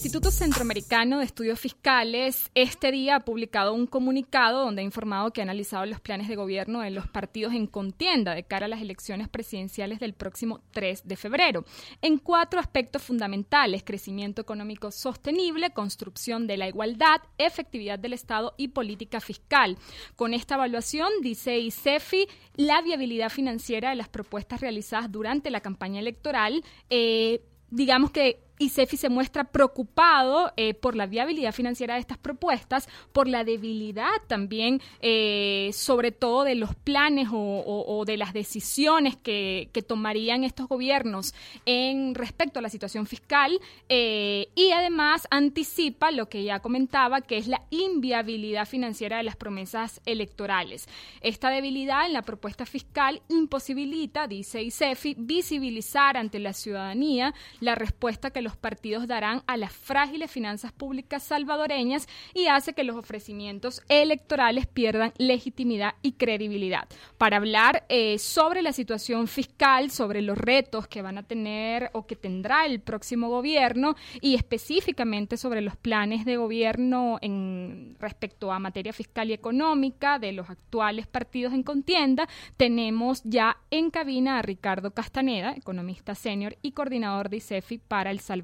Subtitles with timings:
[0.00, 5.42] Instituto Centroamericano de Estudios Fiscales este día ha publicado un comunicado donde ha informado que
[5.42, 8.80] ha analizado los planes de gobierno de los partidos en contienda de cara a las
[8.80, 11.66] elecciones presidenciales del próximo 3 de febrero,
[12.00, 18.68] en cuatro aspectos fundamentales, crecimiento económico sostenible, construcción de la igualdad, efectividad del Estado y
[18.68, 19.76] política fiscal.
[20.16, 26.00] Con esta evaluación, dice ICEFI, la viabilidad financiera de las propuestas realizadas durante la campaña
[26.00, 32.18] electoral, eh, digamos que y se muestra preocupado eh, por la viabilidad financiera de estas
[32.18, 39.16] propuestas, por la debilidad también, eh, sobre todo de los planes o, de las decisiones
[39.16, 46.28] que, tomarían estos gobiernos en respecto a la situación fiscal eh, y además anticipa lo
[46.28, 50.86] que ya comentaba, que es la inviabilidad financiera de las promesas electorales.
[51.22, 58.30] Esta debilidad en la propuesta fiscal imposibilita, dice ICEFI, visibilizar ante la ciudadanía la respuesta
[58.30, 63.82] que los partidos darán a las frágiles finanzas públicas salvadoreñas y hace que los ofrecimientos
[63.88, 66.88] electorales pierdan legitimidad y credibilidad.
[67.18, 72.06] Para hablar eh, sobre la situación fiscal, sobre los retos que van a tener o
[72.06, 78.58] que tendrá el próximo gobierno y específicamente sobre los planes de gobierno en respecto a
[78.58, 84.42] materia fiscal y económica de los actuales partidos en contienda, tenemos ya en cabina a
[84.42, 88.39] Ricardo Castaneda, economista senior y coordinador de ICEFI para El Salvador.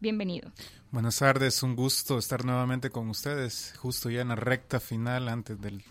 [0.00, 0.50] Bienvenido.
[0.90, 5.60] Buenas tardes, un gusto estar nuevamente con ustedes, justo ya en la recta final antes
[5.60, 5.82] del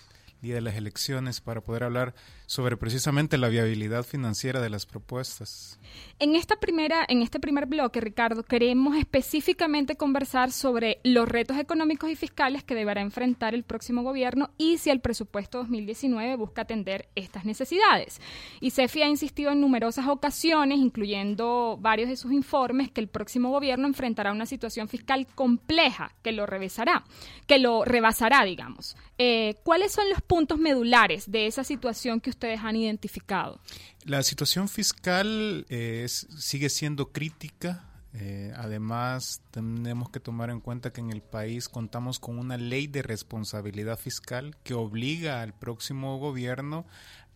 [0.42, 2.16] día de las elecciones para poder hablar
[2.46, 5.80] sobre precisamente la viabilidad financiera de las propuestas.
[6.20, 12.10] En esta primera, en este primer bloque, Ricardo, queremos específicamente conversar sobre los retos económicos
[12.10, 17.10] y fiscales que deberá enfrentar el próximo gobierno y si el presupuesto 2019 busca atender
[17.16, 18.22] estas necesidades.
[18.62, 23.50] Y CEFI ha insistido en numerosas ocasiones, incluyendo varios de sus informes, que el próximo
[23.50, 27.04] gobierno enfrentará una situación fiscal compleja que lo revesará,
[27.48, 28.96] que lo rebasará, digamos.
[29.18, 33.60] Eh, ¿Cuáles son los puntos medulares de esa situación que ustedes han identificado?
[34.04, 37.90] La situación fiscal eh, sigue siendo crítica.
[38.14, 42.88] Eh, además, tenemos que tomar en cuenta que en el país contamos con una ley
[42.88, 46.86] de responsabilidad fiscal que obliga al próximo gobierno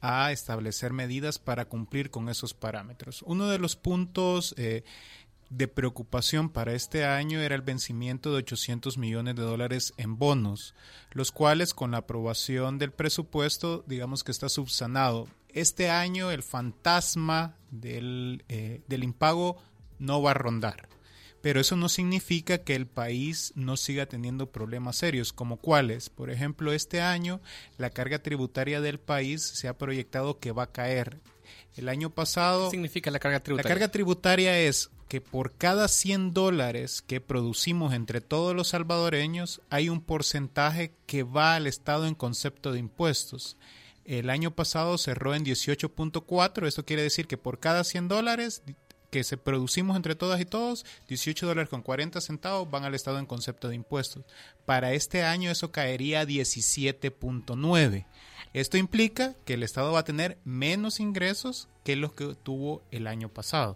[0.02, 3.22] a establecer medidas para cumplir con esos parámetros.
[3.24, 4.84] Uno de los puntos eh,
[5.50, 10.76] de preocupación para este año era el vencimiento de 800 millones de dólares en bonos,
[11.12, 15.28] los cuales con la aprobación del presupuesto digamos que está subsanado.
[15.50, 19.58] Este año el fantasma del, eh, del impago
[19.98, 20.88] no va a rondar,
[21.42, 26.10] pero eso no significa que el país no siga teniendo problemas serios, como cuáles.
[26.10, 27.42] Por ejemplo, este año
[27.78, 31.20] la carga tributaria del país se ha proyectado que va a caer.
[31.76, 32.66] El año pasado...
[32.66, 33.68] ¿Qué significa la carga tributaria?
[33.68, 39.60] La carga tributaria es que por cada 100 dólares que producimos entre todos los salvadoreños
[39.72, 43.58] hay un porcentaje que va al Estado en concepto de impuestos.
[44.06, 48.62] El año pasado cerró en 18.4, eso quiere decir que por cada 100 dólares
[49.10, 53.18] que se producimos entre todas y todos, 18 dólares con 40 centavos van al Estado
[53.18, 54.24] en concepto de impuestos.
[54.66, 58.06] Para este año eso caería a 17.9.
[58.54, 63.08] Esto implica que el Estado va a tener menos ingresos que los que tuvo el
[63.08, 63.76] año pasado.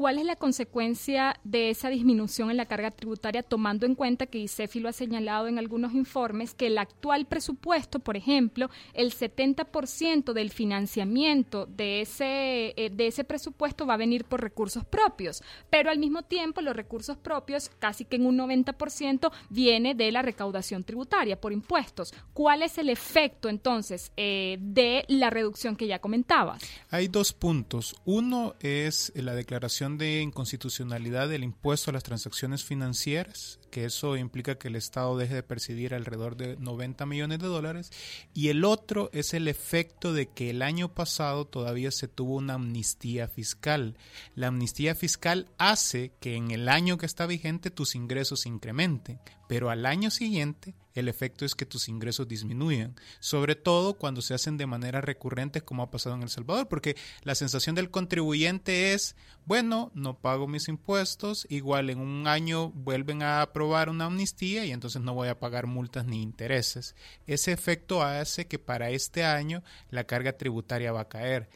[0.00, 4.38] ¿Cuál es la consecuencia de esa disminución en la carga tributaria, tomando en cuenta que
[4.38, 10.32] ICEFI lo ha señalado en algunos informes, que el actual presupuesto, por ejemplo, el 70%
[10.32, 15.90] del financiamiento de ese, eh, de ese presupuesto va a venir por recursos propios, pero
[15.90, 20.82] al mismo tiempo los recursos propios, casi que en un 90%, viene de la recaudación
[20.82, 22.14] tributaria por impuestos.
[22.32, 26.62] ¿Cuál es el efecto entonces eh, de la reducción que ya comentabas?
[26.88, 27.96] Hay dos puntos.
[28.06, 34.58] Uno es la declaración de inconstitucionalidad del impuesto a las transacciones financieras, que eso implica
[34.58, 37.90] que el Estado deje de percibir alrededor de 90 millones de dólares,
[38.34, 42.54] y el otro es el efecto de que el año pasado todavía se tuvo una
[42.54, 43.96] amnistía fiscal.
[44.34, 49.18] La amnistía fiscal hace que en el año que está vigente tus ingresos incrementen,
[49.48, 54.34] pero al año siguiente el efecto es que tus ingresos disminuyan, sobre todo cuando se
[54.34, 58.92] hacen de manera recurrente como ha pasado en El Salvador, porque la sensación del contribuyente
[58.92, 59.16] es,
[59.46, 64.72] bueno, no pago mis impuestos, igual en un año vuelven a aprobar una amnistía y
[64.72, 66.94] entonces no voy a pagar multas ni intereses.
[67.26, 71.50] Ese efecto hace que para este año la carga tributaria va a caer.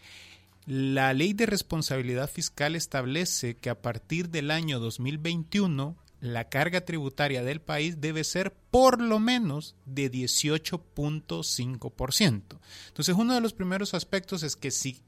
[0.66, 7.42] La ley de responsabilidad fiscal establece que a partir del año 2021 la carga tributaria
[7.42, 12.58] del país debe ser por lo menos de 18.5%.
[12.88, 15.00] Entonces, uno de los primeros aspectos es que si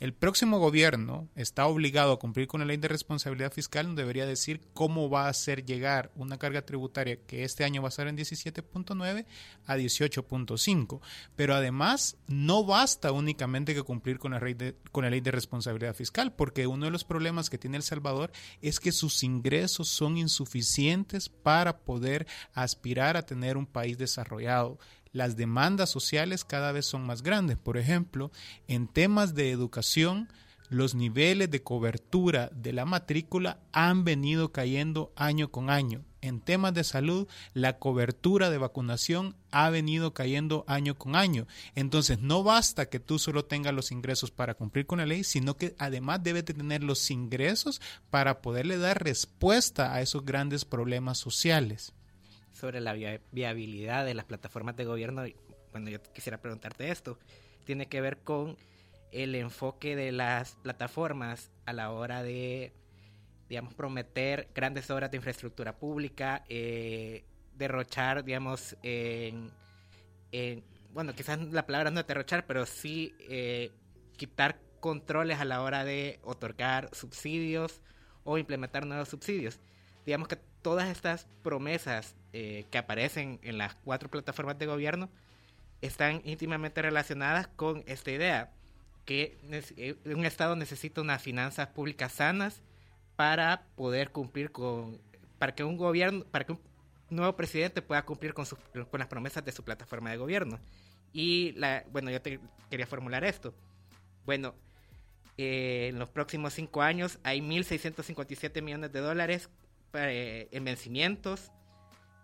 [0.00, 4.60] el próximo gobierno está obligado a cumplir con la ley de responsabilidad fiscal, debería decir
[4.72, 8.16] cómo va a hacer llegar una carga tributaria que este año va a estar en
[8.16, 9.26] 17.9
[9.66, 11.00] a 18.5.
[11.34, 15.32] Pero además no basta únicamente que cumplir con la, ley de, con la ley de
[15.32, 18.30] responsabilidad fiscal, porque uno de los problemas que tiene El Salvador
[18.62, 24.78] es que sus ingresos son insuficientes para poder aspirar a tener un país desarrollado
[25.12, 27.56] las demandas sociales cada vez son más grandes.
[27.56, 28.30] Por ejemplo,
[28.66, 30.28] en temas de educación,
[30.70, 36.04] los niveles de cobertura de la matrícula han venido cayendo año con año.
[36.20, 41.46] En temas de salud, la cobertura de vacunación ha venido cayendo año con año.
[41.74, 45.56] Entonces, no basta que tú solo tengas los ingresos para cumplir con la ley, sino
[45.56, 47.80] que además debes de tener los ingresos
[48.10, 51.94] para poderle dar respuesta a esos grandes problemas sociales
[52.58, 52.92] sobre la
[53.32, 55.24] viabilidad de las plataformas de gobierno,
[55.70, 57.18] bueno, yo quisiera preguntarte esto,
[57.64, 58.56] tiene que ver con
[59.12, 62.72] el enfoque de las plataformas a la hora de,
[63.48, 67.24] digamos, prometer grandes obras de infraestructura pública, eh,
[67.54, 69.50] derrochar, digamos, en,
[70.92, 73.70] bueno, quizás la palabra no es derrochar, pero sí eh,
[74.16, 77.82] quitar controles a la hora de otorgar subsidios
[78.24, 79.60] o implementar nuevos subsidios.
[80.04, 85.08] Digamos que todas estas promesas eh, que aparecen en las cuatro plataformas de gobierno
[85.80, 88.50] están íntimamente relacionadas con esta idea
[89.04, 89.38] que
[89.76, 92.60] eh, un Estado necesita unas finanzas públicas sanas
[93.16, 95.00] para poder cumplir con,
[95.38, 96.60] para que un gobierno, para que un
[97.10, 100.58] nuevo presidente pueda cumplir con, con las promesas de su plataforma de gobierno.
[101.12, 102.38] Y la, bueno, yo te
[102.70, 103.54] quería formular esto.
[104.26, 104.54] Bueno,
[105.38, 109.48] eh, en los próximos cinco años hay 1.657 millones de dólares
[109.92, 111.50] en vencimientos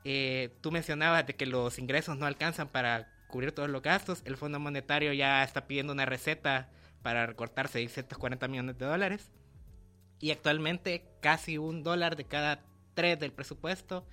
[0.04, 4.22] eh, tú mencionabas de que los ingresos no alcanzan para cubrir todos los gastos.
[4.26, 6.68] El Fondo Monetario ya está pidiendo una receta
[7.02, 9.30] para recortar 640 millones de dólares.
[10.20, 12.62] Y actualmente casi un dólar de cada
[12.94, 14.06] tres del presupuesto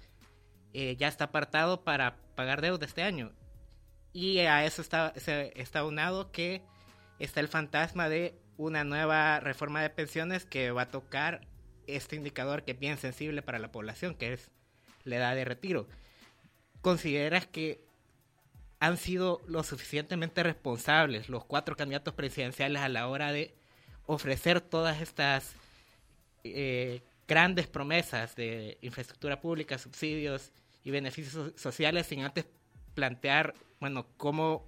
[0.74, 3.34] eh, ya está apartado para pagar deuda este año.
[4.14, 6.64] Y a eso está, está unado que
[7.20, 11.48] está el fantasma de una nueva reforma de pensiones que va a tocar
[11.96, 14.50] este indicador que es bien sensible para la población, que es
[15.04, 15.88] la edad de retiro.
[16.82, 17.84] ¿Consideras que
[18.80, 23.54] han sido lo suficientemente responsables los cuatro candidatos presidenciales a la hora de
[24.08, 25.54] ofrecer todas estas
[26.44, 30.52] eh, grandes promesas de infraestructura pública, subsidios
[30.84, 32.46] y beneficios sociales sin antes
[32.96, 34.68] plantear, bueno, cómo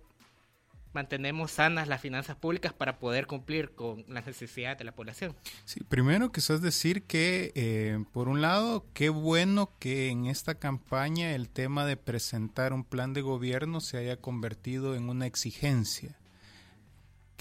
[0.94, 5.36] mantenemos sanas las finanzas públicas para poder cumplir con las necesidades de la población.
[5.66, 11.34] Sí, primero quizás decir que, eh, por un lado, qué bueno que en esta campaña
[11.34, 16.18] el tema de presentar un plan de gobierno se haya convertido en una exigencia.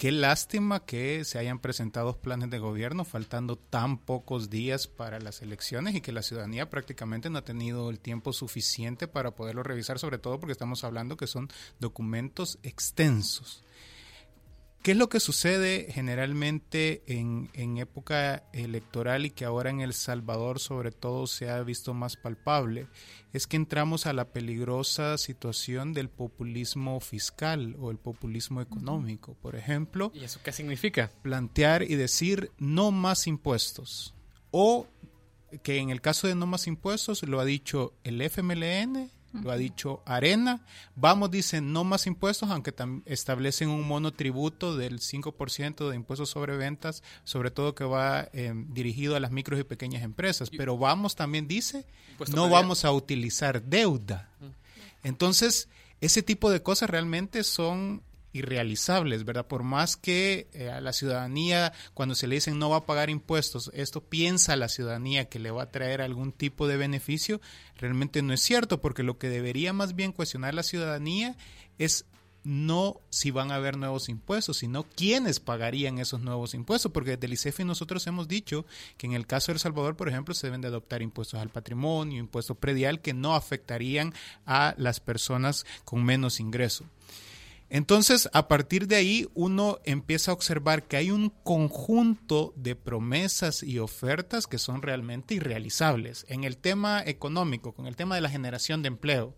[0.03, 5.41] Qué lástima que se hayan presentado planes de gobierno faltando tan pocos días para las
[5.41, 9.99] elecciones y que la ciudadanía prácticamente no ha tenido el tiempo suficiente para poderlo revisar,
[9.99, 11.47] sobre todo porque estamos hablando que son
[11.79, 13.63] documentos extensos.
[14.83, 19.93] ¿Qué es lo que sucede generalmente en, en, época electoral y que ahora en El
[19.93, 22.87] Salvador sobre todo se ha visto más palpable?
[23.31, 29.35] Es que entramos a la peligrosa situación del populismo fiscal o el populismo económico.
[29.35, 31.09] Por ejemplo, ¿y eso qué significa?
[31.21, 34.13] Plantear y decir no más impuestos.
[34.51, 34.87] O
[35.63, 39.09] que en el caso de no más impuestos lo ha dicho el FMLN,
[39.41, 40.61] lo ha dicho Arena.
[40.95, 42.73] Vamos, dicen, no más impuestos, aunque
[43.05, 49.15] establecen un monotributo del 5% de impuestos sobre ventas, sobre todo que va em, dirigido
[49.15, 50.49] a las micros y pequeñas empresas.
[50.49, 51.85] Pero vamos, también dice,
[52.33, 54.29] no vamos a utilizar deuda.
[55.03, 55.67] Entonces,
[56.01, 58.01] ese tipo de cosas realmente son
[58.33, 59.47] irrealizables, ¿verdad?
[59.47, 63.09] Por más que eh, a la ciudadanía, cuando se le dicen no va a pagar
[63.09, 67.39] impuestos, esto piensa la ciudadanía que le va a traer algún tipo de beneficio,
[67.77, 71.37] realmente no es cierto, porque lo que debería más bien cuestionar la ciudadanía
[71.77, 72.05] es
[72.43, 77.27] no si van a haber nuevos impuestos, sino quiénes pagarían esos nuevos impuestos, porque desde
[77.27, 78.65] el ICEFI nosotros hemos dicho
[78.97, 81.49] que en el caso de El Salvador, por ejemplo, se deben de adoptar impuestos al
[81.49, 84.13] patrimonio, impuestos predial que no afectarían
[84.45, 86.85] a las personas con menos ingreso.
[87.73, 93.63] Entonces, a partir de ahí, uno empieza a observar que hay un conjunto de promesas
[93.63, 96.23] y ofertas que son realmente irrealizables.
[96.29, 99.35] En el tema económico, con el tema de la generación de empleo,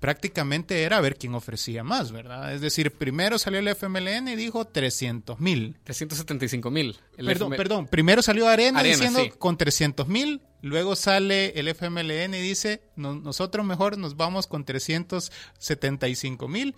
[0.00, 2.52] prácticamente era ver quién ofrecía más, ¿verdad?
[2.52, 5.78] Es decir, primero salió el FMLN y dijo 300 mil.
[5.84, 6.98] 375 mil.
[7.16, 12.82] Perdón, perdón, primero salió Arena, diciendo con 300 mil, luego sale el FMLN y dice,
[12.96, 16.74] nosotros mejor nos vamos con 375 mil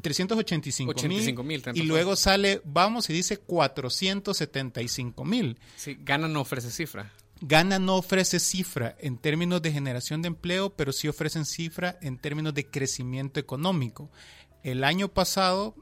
[0.00, 1.62] 385 85 mil.
[1.64, 5.58] mil, Y luego sale, vamos, y dice 475 mil.
[5.76, 7.12] Sí, Gana no ofrece cifra.
[7.42, 12.18] Gana no ofrece cifra en términos de generación de empleo, pero sí ofrecen cifra en
[12.18, 14.10] términos de crecimiento económico.
[14.62, 15.74] El año pasado,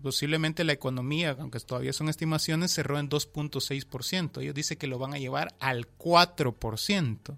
[0.00, 4.40] posiblemente la economía, aunque todavía son estimaciones, cerró en 2.6%.
[4.40, 7.36] Ellos dicen que lo van a llevar al 4%.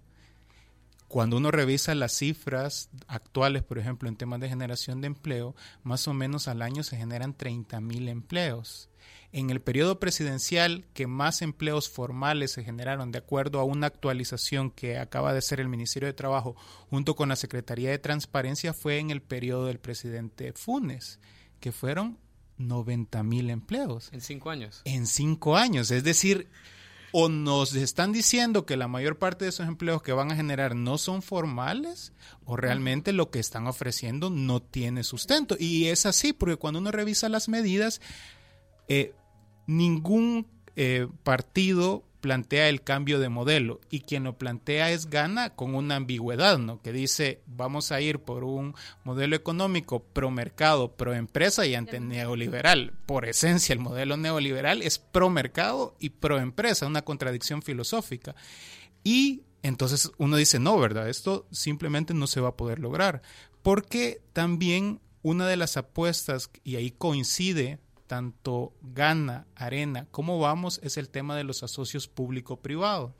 [1.15, 5.55] Cuando uno revisa las cifras actuales, por ejemplo, en temas de generación de empleo,
[5.85, 8.91] más o menos al año se generan 30 mil empleos.
[9.31, 14.73] En el periodo presidencial que más empleos formales se generaron, de acuerdo a una actualización
[14.73, 16.57] que acaba de hacer el Ministerio de Trabajo
[16.91, 21.21] junto con la Secretaría de Transparencia, fue en el periodo del presidente Funes,
[21.61, 22.19] que fueron
[22.59, 24.09] 90 mil empleos.
[24.13, 24.83] En cinco años.
[24.85, 25.93] En cinco años.
[25.93, 26.51] Es decir,
[27.17, 30.75] o nos están diciendo que la mayor parte de esos empleos que van a generar
[30.75, 32.13] no son formales
[32.45, 35.55] o realmente lo que están ofreciendo no tiene sustento.
[35.57, 38.01] Y es así, porque cuando uno revisa las medidas,
[38.89, 39.15] eh,
[39.69, 45.75] ningún eh, partido plantea el cambio de modelo y quien lo plantea es Gana con
[45.75, 46.81] una ambigüedad, ¿no?
[46.81, 52.01] Que dice, vamos a ir por un modelo económico pro mercado, pro empresa y ante
[52.01, 52.95] neoliberal.
[53.05, 58.35] Por esencia, el modelo neoliberal es pro mercado y pro empresa, una contradicción filosófica.
[59.03, 61.11] Y entonces uno dice, no, ¿verdad?
[61.11, 63.21] Esto simplemente no se va a poder lograr.
[63.61, 67.81] Porque también una de las apuestas, y ahí coincide
[68.15, 73.13] tanto Gana, Arena, como vamos, es el tema de los asocios público-privado.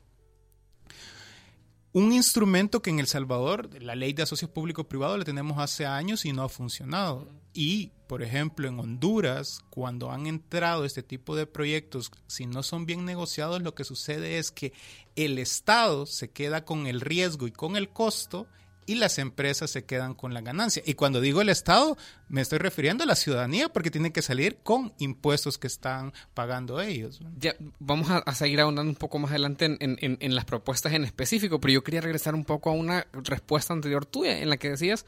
[1.91, 6.23] Un instrumento que en El Salvador, la ley de asocios público-privado, la tenemos hace años
[6.23, 7.27] y no ha funcionado.
[7.53, 12.85] Y, por ejemplo, en Honduras, cuando han entrado este tipo de proyectos, si no son
[12.85, 14.71] bien negociados, lo que sucede es que
[15.17, 18.47] el Estado se queda con el riesgo y con el costo
[18.85, 20.83] y las empresas se quedan con la ganancia.
[20.85, 21.97] Y cuando digo el Estado,
[22.29, 26.81] me estoy refiriendo a la ciudadanía porque tienen que salir con impuestos que están pagando
[26.81, 27.21] ellos.
[27.37, 31.73] Ya, vamos a, seguir ahondando un poco más adelante en, las propuestas en específico, pero
[31.73, 35.05] yo quería regresar un poco a una respuesta anterior tuya en la que decías,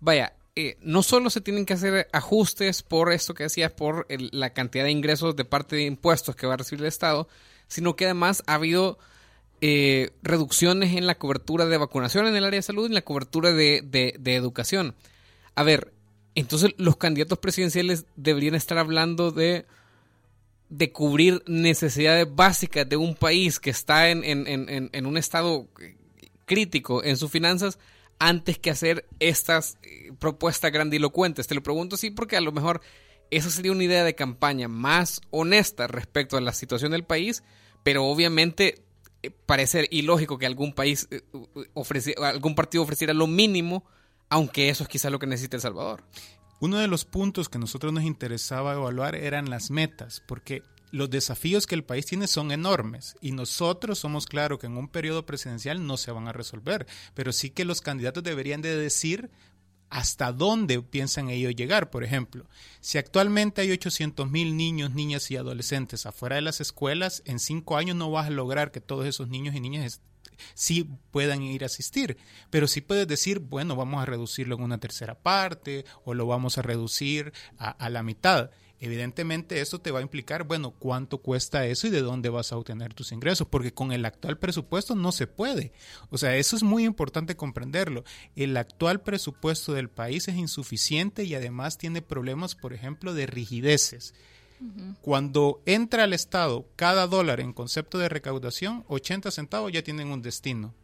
[0.00, 4.50] vaya, eh, no solo se tienen que hacer ajustes por esto que decías, por la
[4.50, 7.28] cantidad de ingresos de parte de impuestos que va a recibir el Estado,
[7.68, 8.98] sino que además ha habido
[9.60, 13.02] eh, reducciones en la cobertura de vacunación en el área de salud y en la
[13.02, 14.94] cobertura de, de, educación.
[15.54, 15.92] A ver,
[16.34, 19.66] entonces los candidatos presidenciales deberían estar hablando de,
[20.68, 25.66] de cubrir necesidades básicas de un país que está en, en, en, en, un estado
[26.44, 27.78] crítico en sus finanzas
[28.18, 31.46] antes que hacer estas eh, propuestas grandilocuentes.
[31.46, 32.80] Te lo pregunto así porque a lo mejor
[33.30, 37.42] esa sería una idea de campaña más honesta respecto a la situación del país,
[37.82, 38.82] pero obviamente eh,
[39.30, 41.22] parecer ilógico que algún país eh,
[41.74, 43.84] ofrece, algún partido ofreciera lo mínimo,
[44.28, 46.04] aunque eso es quizá lo que necesita El Salvador.
[46.60, 51.10] Uno de los puntos que a nosotros nos interesaba evaluar eran las metas, porque los
[51.10, 55.26] desafíos que el país tiene son enormes y nosotros somos claros que en un periodo
[55.26, 59.30] presidencial no se van a resolver, pero sí que los candidatos deberían de decir
[59.90, 61.90] hasta dónde piensan ellos llegar.
[61.90, 62.46] Por ejemplo,
[62.80, 67.76] si actualmente hay 800 mil niños, niñas y adolescentes afuera de las escuelas, en cinco
[67.76, 70.00] años no vas a lograr que todos esos niños y niñas
[70.54, 72.16] sí puedan ir a asistir.
[72.50, 76.58] Pero sí puedes decir, bueno, vamos a reducirlo en una tercera parte o lo vamos
[76.58, 78.50] a reducir a, a la mitad.
[78.80, 82.56] Evidentemente eso te va a implicar, bueno, cuánto cuesta eso y de dónde vas a
[82.56, 85.72] obtener tus ingresos, porque con el actual presupuesto no se puede.
[86.10, 88.04] O sea, eso es muy importante comprenderlo.
[88.36, 94.14] El actual presupuesto del país es insuficiente y además tiene problemas, por ejemplo, de rigideces.
[95.02, 100.22] Cuando entra al Estado cada dólar en concepto de recaudación, 80 centavos ya tienen un
[100.22, 100.74] destino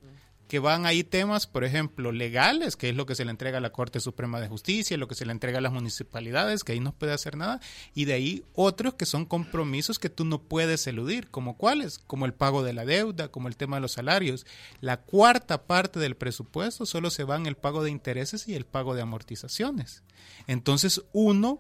[0.55, 3.61] que van ahí temas, por ejemplo, legales, que es lo que se le entrega a
[3.61, 6.79] la Corte Suprema de Justicia, lo que se le entrega a las municipalidades, que ahí
[6.79, 7.59] no puede hacer nada,
[7.93, 12.25] y de ahí otros que son compromisos que tú no puedes eludir, como cuáles, como
[12.25, 14.47] el pago de la deuda, como el tema de los salarios.
[14.81, 18.65] La cuarta parte del presupuesto solo se va en el pago de intereses y el
[18.65, 20.05] pago de amortizaciones.
[20.47, 21.59] Entonces, uno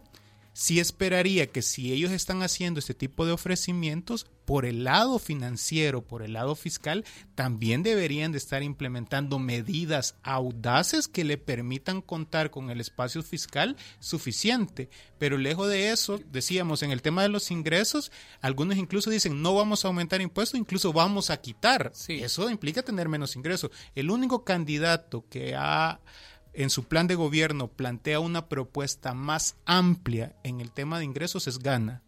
[0.54, 6.02] sí esperaría que si ellos están haciendo este tipo de ofrecimientos, por el lado financiero,
[6.02, 12.50] por el lado fiscal, también deberían de estar implementando medidas audaces que le permitan contar
[12.50, 14.90] con el espacio fiscal suficiente.
[15.18, 19.54] Pero lejos de eso, decíamos, en el tema de los ingresos, algunos incluso dicen, no
[19.54, 21.92] vamos a aumentar impuestos, incluso vamos a quitar.
[22.08, 23.70] Eso implica tener menos ingresos.
[23.94, 26.00] El único candidato que ha
[26.54, 31.46] en su plan de gobierno plantea una propuesta más amplia en el tema de ingresos
[31.46, 32.02] es Gana.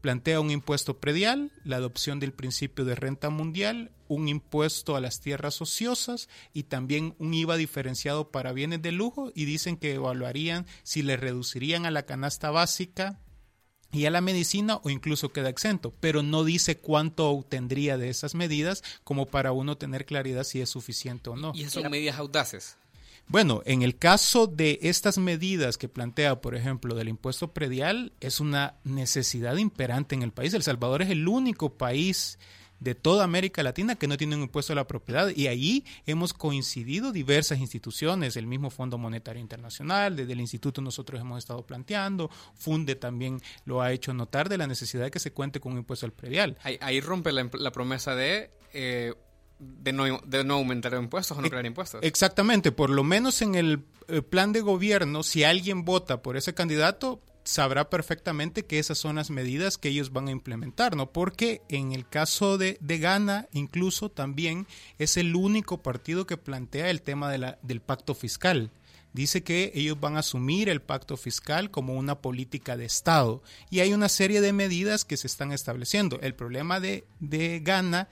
[0.00, 5.20] plantea un impuesto predial, la adopción del principio de renta mundial, un impuesto a las
[5.20, 10.66] tierras ociosas y también un IVA diferenciado para bienes de lujo y dicen que evaluarían
[10.82, 13.18] si le reducirían a la canasta básica
[13.90, 18.34] y a la medicina o incluso queda exento, pero no dice cuánto obtendría de esas
[18.34, 21.52] medidas como para uno tener claridad si es suficiente o no.
[21.54, 22.76] ¿Y son medidas audaces?
[23.28, 28.40] Bueno, en el caso de estas medidas que plantea, por ejemplo, del impuesto predial, es
[28.40, 30.54] una necesidad imperante en el país.
[30.54, 32.38] El Salvador es el único país
[32.80, 36.32] de toda América Latina que no tiene un impuesto a la propiedad y allí hemos
[36.32, 42.30] coincidido diversas instituciones, el mismo Fondo Monetario Internacional, desde el instituto nosotros hemos estado planteando,
[42.54, 45.78] Funde también lo ha hecho notar de la necesidad de que se cuente con un
[45.78, 46.56] impuesto al predial.
[46.62, 49.12] Ahí, rompe la, promesa de eh,
[49.58, 52.00] de no, de no aumentar impuestos o no crear impuestos.
[52.02, 56.54] Exactamente, por lo menos en el eh, plan de gobierno, si alguien vota por ese
[56.54, 61.12] candidato, sabrá perfectamente que esas son las medidas que ellos van a implementar, ¿no?
[61.12, 64.66] Porque en el caso de, de Ghana, incluso también
[64.98, 68.70] es el único partido que plantea el tema de la, del pacto fiscal.
[69.14, 73.80] Dice que ellos van a asumir el pacto fiscal como una política de Estado y
[73.80, 76.20] hay una serie de medidas que se están estableciendo.
[76.20, 78.08] El problema de, de Ghana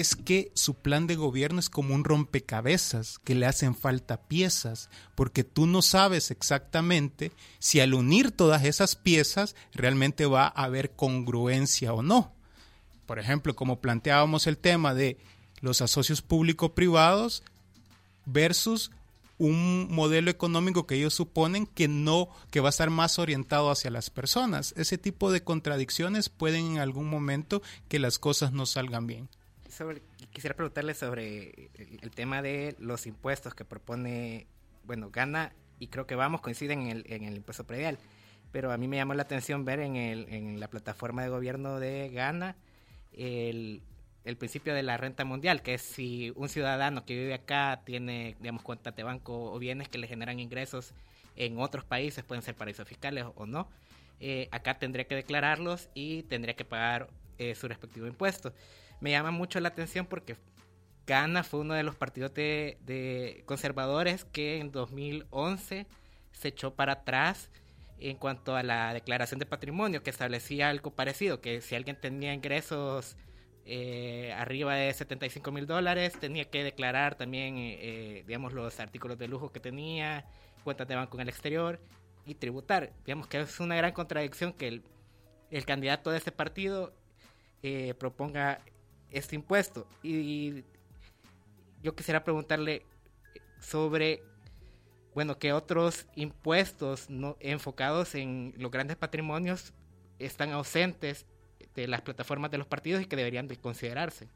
[0.00, 4.90] es que su plan de gobierno es como un rompecabezas, que le hacen falta piezas,
[5.16, 10.92] porque tú no sabes exactamente si al unir todas esas piezas realmente va a haber
[10.92, 12.32] congruencia o no.
[13.06, 15.18] Por ejemplo, como planteábamos el tema de
[15.60, 17.42] los asocios público-privados
[18.24, 18.92] versus
[19.38, 23.90] un modelo económico que ellos suponen que no, que va a estar más orientado hacia
[23.90, 24.74] las personas.
[24.76, 29.28] Ese tipo de contradicciones pueden en algún momento que las cosas no salgan bien
[30.32, 34.46] quisiera preguntarle sobre el, tema de los impuestos que propone,
[34.84, 37.98] bueno, Gana y creo que vamos coinciden en el, en el impuesto predial,
[38.52, 41.78] pero a mí me llamó la atención ver en, el, en la plataforma de gobierno
[41.78, 42.56] de Ghana
[43.12, 43.82] el,
[44.24, 48.36] el principio de la renta mundial, que es si un ciudadano que vive acá tiene,
[48.40, 50.92] digamos, cuentas de banco o bienes que le generan ingresos
[51.36, 53.68] en otros países, pueden ser paraísos fiscales o no,
[54.20, 57.08] eh, acá tendría que declararlos y tendría que pagar
[57.38, 58.52] eh, su respectivo impuesto
[59.00, 60.36] me llama mucho la atención porque
[61.06, 65.86] Ghana fue uno de los partidos de, conservadores que en 2011
[66.32, 67.50] se echó para atrás
[67.98, 72.34] en cuanto a la declaración de patrimonio que establecía algo parecido, que si alguien tenía
[72.34, 73.16] ingresos
[73.70, 79.18] eh, arriba de 75 mil dólares tenía que declarar también, eh, eh, digamos, los artículos
[79.18, 80.26] de lujo que tenía,
[80.62, 81.80] cuentas de banco en el exterior
[82.24, 82.92] y tributar.
[83.04, 84.84] Digamos que es una gran contradicción que el,
[85.50, 86.94] el candidato de ese partido
[87.98, 88.60] proponga
[89.10, 89.86] este impuesto.
[90.02, 90.64] Y
[91.82, 92.84] yo quisiera preguntarle
[93.60, 94.22] sobre,
[95.14, 99.72] bueno, qué otros impuestos no, enfocados en los grandes patrimonios
[100.18, 101.26] están ausentes
[101.74, 104.28] de las plataformas de los partidos y que deberían de considerarse.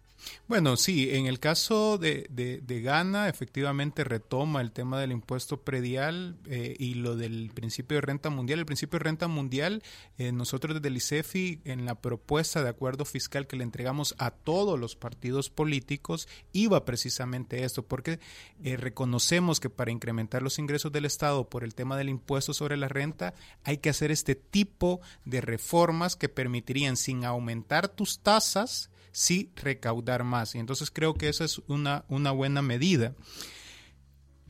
[0.49, 6.37] Bueno, sí, en el caso de, de, Ghana, efectivamente retoma el tema del impuesto predial
[6.47, 8.59] eh, y lo del principio de renta mundial.
[8.59, 9.83] El principio de renta mundial,
[10.19, 14.31] eh, nosotros desde el ICEFI, en la propuesta de acuerdo fiscal que le entregamos a
[14.31, 18.19] todos los partidos políticos, iba precisamente esto, porque
[18.63, 22.77] eh, reconocemos que para incrementar los ingresos del Estado por el tema del impuesto sobre
[22.77, 28.91] la renta, hay que hacer este tipo de reformas que permitirían, sin aumentar tus tasas,
[29.13, 30.55] sí recaudar más.
[30.55, 33.15] Y entonces creo que esa es una, una buena medida.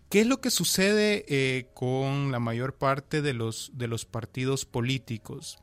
[0.08, 4.64] ¿Qué es lo que sucede eh, con la mayor parte de los, de los partidos
[4.64, 5.58] políticos?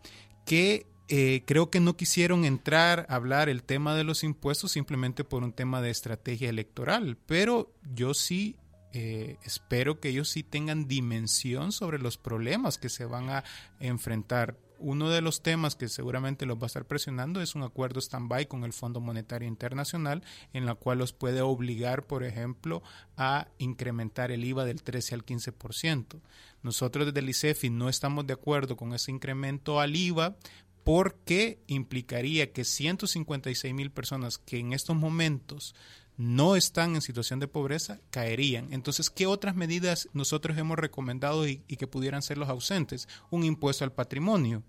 [0.46, 5.24] Que eh, creo que no quisieron entrar a hablar el tema de los impuestos simplemente
[5.24, 8.58] por un tema de estrategia electoral, pero yo sí
[8.92, 13.44] eh, espero que ellos sí tengan dimensión sobre los problemas que se van a
[13.80, 18.00] enfrentar uno de los temas que seguramente los va a estar presionando es un acuerdo
[18.00, 22.82] stand-by con el Fondo Monetario Internacional, en la cual los puede obligar, por ejemplo,
[23.18, 26.20] a incrementar el IVA del 13 al 15%.
[26.64, 30.36] Nosotros desde el ICEFI no estamos de acuerdo con ese incremento al IVA
[30.84, 35.76] porque implicaría que 156 mil personas que en estos momentos
[36.20, 38.74] no están en situación de pobreza caerían.
[38.74, 43.08] Entonces, ¿qué otras medidas nosotros hemos recomendado y, que pudieran ser los ausentes?
[43.30, 44.62] Un impuesto al patrimonio.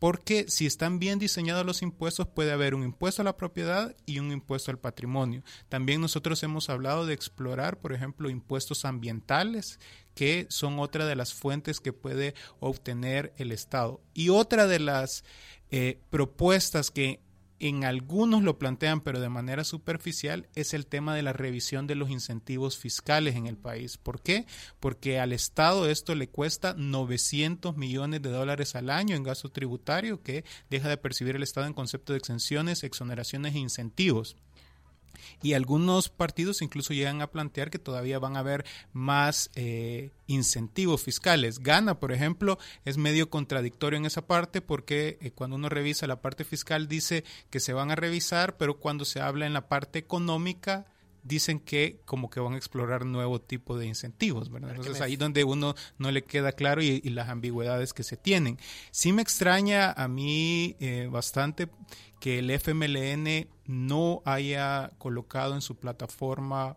[0.00, 4.18] Porque si están bien diseñados los impuestos, puede haber un impuesto a la propiedad y
[4.18, 5.44] un impuesto al patrimonio.
[5.68, 9.78] También nosotros hemos hablado de explorar, por ejemplo, impuestos ambientales,
[10.16, 14.00] que son otra de las fuentes que puede obtener el Estado.
[14.14, 15.22] Y otra de las
[15.70, 17.20] eh, propuestas que
[17.60, 21.94] en algunos lo plantean, pero de manera superficial, es el tema de la revisión de
[21.94, 23.98] los incentivos fiscales en el país.
[23.98, 24.46] ¿Por qué?
[24.80, 30.22] Porque al Estado esto le cuesta 900 millones de dólares al año en gasto tributario
[30.22, 34.36] que deja de percibir el Estado en concepto de exenciones, exoneraciones e incentivos.
[35.42, 41.02] Y algunos partidos incluso llegan a plantear que todavía van a haber más eh, incentivos
[41.02, 41.60] fiscales.
[41.60, 46.20] Gana, por ejemplo, es medio contradictorio en esa parte porque eh, cuando uno revisa la
[46.20, 49.98] parte fiscal dice que se van a revisar, pero cuando se habla en la parte
[49.98, 50.86] económica
[51.28, 54.70] dicen que como que van a explorar nuevo tipo de incentivos, ¿verdad?
[54.70, 58.58] Entonces ahí donde uno no le queda claro y, las ambigüedades que se tienen.
[58.90, 61.68] Sí me extraña a mí eh, bastante
[62.20, 66.76] que el FMLN no haya colocado en su plataforma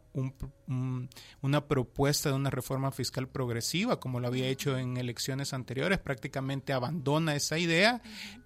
[1.42, 6.74] una propuesta de una reforma fiscal progresiva, como lo había hecho en elecciones anteriores, prácticamente
[6.74, 8.02] abandona esa idea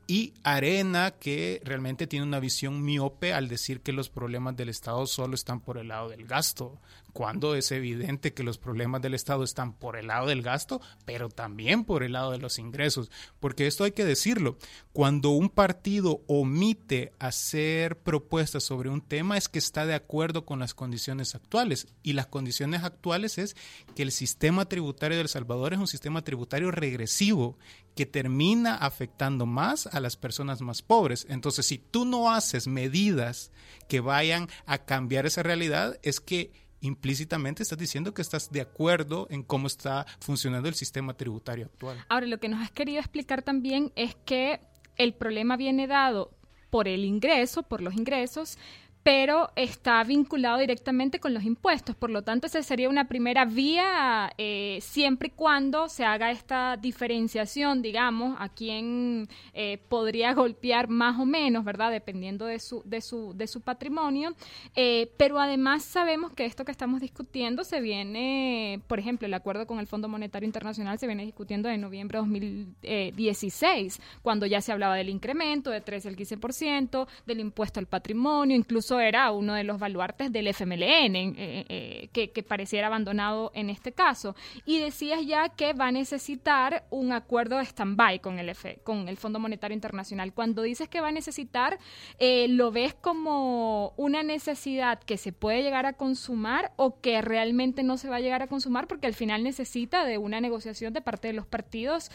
[0.07, 5.07] y Arena, que realmente tiene una visión miope al decir que los problemas del Estado
[5.07, 6.79] solo están por el lado del gasto,
[7.15, 11.29] cuando es evidente que los problemas del Estado están por el lado del gasto, pero
[11.29, 14.57] también por el lado de los ingresos, porque esto hay que decirlo,
[14.91, 20.59] cuando un partido omite hacer propuestas sobre un tema es que está de acuerdo con
[20.59, 23.55] las condiciones actuales, y las condiciones actuales es
[23.95, 27.57] que el sistema tributario de El Salvador es un sistema tributario regresivo
[27.95, 31.25] que termina afectando más a las personas más pobres.
[31.29, 33.53] Entonces, si tú no haces medidas
[33.87, 39.27] que vayan a cambiar esa realidad, es que implícitamente estás diciendo que estás de acuerdo
[39.29, 42.03] en cómo está funcionando el sistema tributario actual.
[42.09, 44.61] Ahora, lo que nos has querido explicar también es que
[44.97, 46.31] el problema viene dado
[46.69, 48.57] por el ingreso, por los ingresos,
[49.05, 51.95] pero está vinculado directamente con los impuestos.
[51.95, 56.75] Por lo tanto, esa sería una primera vía eh, siempre y cuando se haga esta
[56.75, 61.91] diferenciación, digamos, a quién eh, podría golpear más o menos, ¿verdad?
[61.91, 64.33] Dependiendo de su, de su, de su patrimonio.
[64.75, 69.67] Eh, pero además sabemos que esto que estamos discutiendo se viene, por ejemplo, el acuerdo
[69.67, 74.71] con el Fondo Monetario Internacional se viene discutiendo en noviembre de 2016, cuando ya se
[74.71, 79.63] hablaba del incremento de 13 al 15%, del impuesto al patrimonio, incluso era uno de
[79.63, 84.35] los baluartes del FMLN, eh, eh, que, pareciera abandonado en este caso.
[84.65, 89.17] Y decías ya que va a necesitar un acuerdo de stand-by con el, con el
[89.17, 90.33] Fondo Monetario Internacional.
[90.33, 91.79] Cuando dices que va a necesitar,
[92.19, 97.83] eh, ¿lo ves como una necesidad que se puede llegar a consumar o que realmente
[97.83, 101.01] no se va a llegar a consumar porque al final necesita de una negociación de
[101.01, 102.11] parte de los partidos,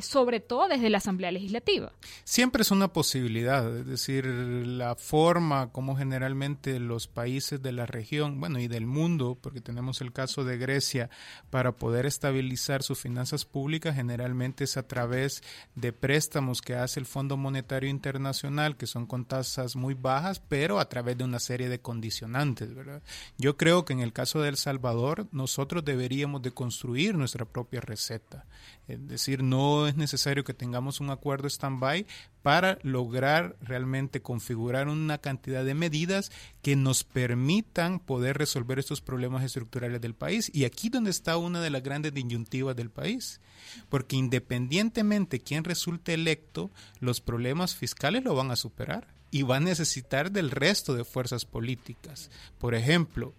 [0.00, 1.92] sobre todo desde la Asamblea Legislativa?
[2.24, 7.84] Siempre es una posibilidad, es decir, la forma como genera generalmente los países de la
[7.84, 11.10] región, bueno, y del mundo, porque tenemos el caso de Grecia,
[11.50, 15.42] para poder estabilizar sus finanzas públicas, generalmente es a través
[15.74, 20.80] de préstamos que hace el Fondo Monetario Internacional, que son con tasas muy bajas, pero
[20.80, 23.02] a través de una serie de condicionantes, ¿verdad?
[23.36, 27.82] Yo creo que en el caso de El Salvador, nosotros deberíamos de construir nuestra propia
[27.82, 28.46] receta.
[28.88, 32.06] Es decir, no es necesario que tengamos un acuerdo stand-by
[32.42, 36.30] para lograr realmente configurar una cantidad de medidas
[36.62, 40.50] que nos permitan poder resolver estos problemas estructurales del país.
[40.54, 43.40] Y aquí donde está una de las grandes disyuntivas del país.
[43.88, 46.70] Porque independientemente quién resulte electo,
[47.00, 51.44] los problemas fiscales lo van a superar y va a necesitar del resto de fuerzas
[51.44, 52.30] políticas.
[52.58, 53.34] Por ejemplo,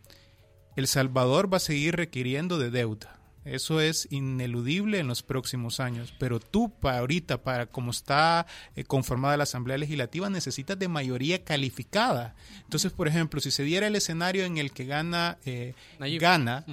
[0.76, 3.17] El Salvador va a seguir requiriendo de deuda
[3.48, 6.14] eso es ineludible en los próximos años.
[6.20, 11.44] Pero tú, para ahorita, para como está eh, conformada la Asamblea Legislativa, necesitas de mayoría
[11.44, 12.36] calificada.
[12.64, 15.74] Entonces, por ejemplo, si se diera el escenario en el que gana, eh,
[16.20, 16.66] gana,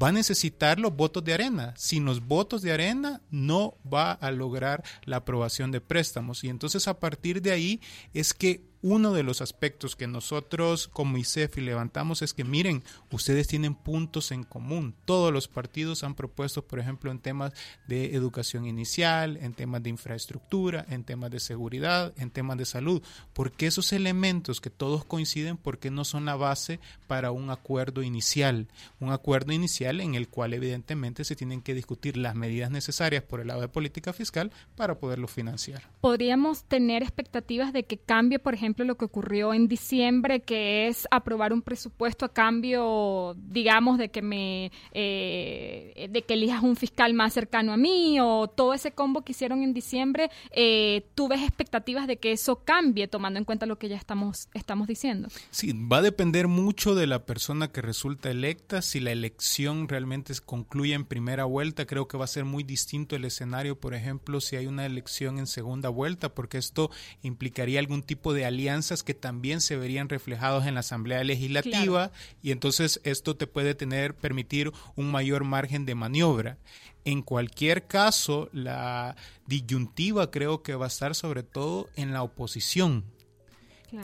[0.00, 1.74] va a necesitar los votos de arena.
[1.76, 6.44] Sin los votos de arena, no va a lograr la aprobación de préstamos.
[6.44, 7.80] Y entonces, a partir de ahí,
[8.12, 13.48] es que uno de los aspectos que nosotros como ICEFI levantamos es que miren, ustedes
[13.48, 14.94] tienen puntos en común.
[15.06, 17.54] Todos los partidos han propuesto, por ejemplo, en temas
[17.88, 23.02] de educación inicial, en temas de infraestructura, en temas de seguridad, en temas de salud,
[23.32, 28.68] porque esos elementos que todos coinciden, porque no son la base para un acuerdo inicial,
[29.00, 33.40] un acuerdo inicial en el cual evidentemente se tienen que discutir las medidas necesarias por
[33.40, 35.88] el lado de política fiscal para poderlo financiar.
[36.02, 41.06] Podríamos tener expectativas de que cambie, por ejemplo, lo que ocurrió en diciembre, que es
[41.12, 47.14] aprobar un presupuesto a cambio, digamos, de que me eh, de que elijas un fiscal
[47.14, 51.42] más cercano a mí o todo ese combo que hicieron en diciembre, eh, ¿tú ves
[51.42, 55.28] expectativas de que eso cambie tomando en cuenta lo que ya estamos, estamos diciendo?
[55.50, 58.82] Sí, va a depender mucho de la persona que resulta electa.
[58.82, 63.16] Si la elección realmente concluye en primera vuelta, creo que va a ser muy distinto
[63.16, 66.90] el escenario, por ejemplo, si hay una elección en segunda vuelta, porque esto
[67.22, 72.12] implicaría algún tipo de alianza alianzas que también se verían reflejados en la Asamblea Legislativa
[72.42, 76.56] y entonces esto te puede tener permitir un mayor margen de maniobra.
[77.04, 83.04] En cualquier caso, la disyuntiva creo que va a estar sobre todo en la oposición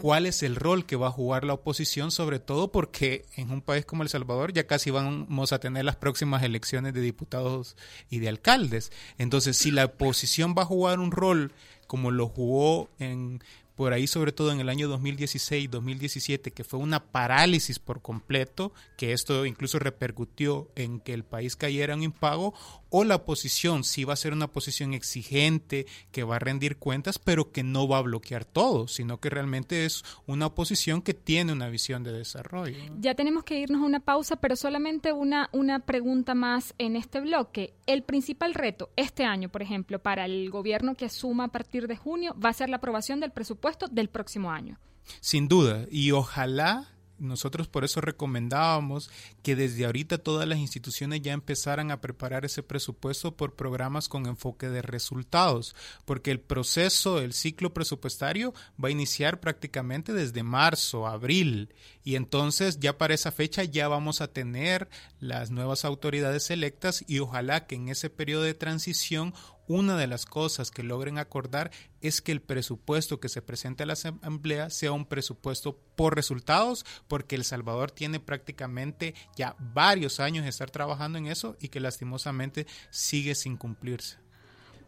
[0.00, 3.60] cuál es el rol que va a jugar la oposición, sobre todo porque en un
[3.60, 7.76] país como El Salvador ya casi vamos a tener las próximas elecciones de diputados
[8.08, 8.92] y de alcaldes.
[9.18, 11.52] Entonces, si la oposición va a jugar un rol
[11.86, 13.42] como lo jugó en
[13.80, 19.14] por ahí sobre todo en el año 2016-2017, que fue una parálisis por completo, que
[19.14, 22.52] esto incluso repercutió en que el país cayera en impago,
[22.90, 27.18] o la posición sí va a ser una posición exigente, que va a rendir cuentas,
[27.18, 31.52] pero que no va a bloquear todo, sino que realmente es una oposición que tiene
[31.52, 32.76] una visión de desarrollo.
[32.98, 37.20] Ya tenemos que irnos a una pausa, pero solamente una, una pregunta más en este
[37.20, 37.74] bloque.
[37.86, 41.96] El principal reto este año, por ejemplo, para el gobierno que asuma a partir de
[41.96, 44.78] junio, va a ser la aprobación del presupuesto del próximo año.
[45.20, 46.88] Sin duda, y ojalá
[47.20, 49.10] nosotros por eso recomendábamos
[49.42, 54.26] que desde ahorita todas las instituciones ya empezaran a preparar ese presupuesto por programas con
[54.26, 61.06] enfoque de resultados, porque el proceso, el ciclo presupuestario va a iniciar prácticamente desde marzo,
[61.06, 64.88] abril, y entonces ya para esa fecha ya vamos a tener
[65.20, 69.34] las nuevas autoridades electas y ojalá que en ese periodo de transición
[69.70, 73.86] una de las cosas que logren acordar es que el presupuesto que se presente a
[73.86, 80.42] la Asamblea sea un presupuesto por resultados, porque El Salvador tiene prácticamente ya varios años
[80.42, 84.18] de estar trabajando en eso y que lastimosamente sigue sin cumplirse.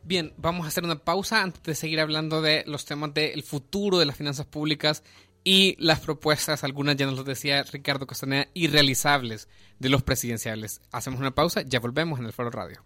[0.02, 4.00] Bien, vamos a hacer una pausa antes de seguir hablando de los temas del futuro
[4.00, 5.04] de las finanzas públicas
[5.44, 9.46] y las propuestas, algunas ya nos lo decía Ricardo Castaneda, irrealizables
[9.78, 10.80] de los presidenciales.
[10.90, 12.84] Hacemos una pausa, ya volvemos en el Foro Radio.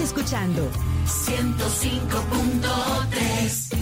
[0.00, 0.68] Escuchando
[1.06, 3.76] 105.3.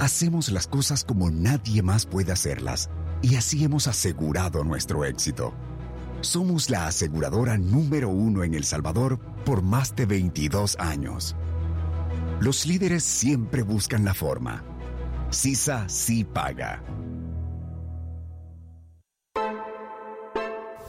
[0.00, 2.88] Hacemos las cosas como nadie más puede hacerlas
[3.22, 5.54] y así hemos asegurado nuestro éxito.
[6.20, 11.36] Somos la aseguradora número uno en El Salvador por más de 22 años.
[12.40, 14.64] Los líderes siempre buscan la forma.
[15.30, 16.82] CISA sí paga.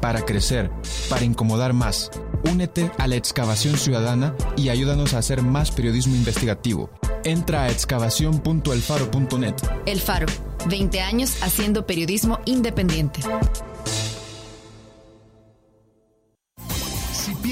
[0.00, 0.70] para crecer,
[1.08, 2.10] para incomodar más.
[2.50, 6.90] Únete a la excavación ciudadana y ayúdanos a hacer más periodismo investigativo.
[7.24, 9.54] Entra a excavación.elfaro.net.
[9.86, 10.26] El Faro,
[10.68, 13.20] 20 años haciendo periodismo independiente.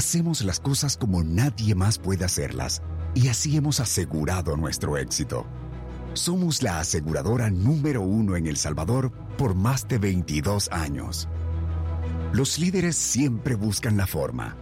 [0.00, 2.80] Hacemos las cosas como nadie más puede hacerlas
[3.14, 5.44] y así hemos asegurado nuestro éxito.
[6.14, 11.28] Somos la aseguradora número uno en El Salvador por más de 22 años.
[12.32, 14.56] Los líderes siempre buscan la forma.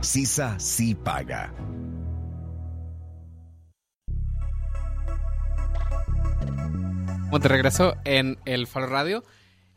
[0.00, 1.52] CISA sí paga.
[7.42, 9.24] Te regreso en el Faro Radio.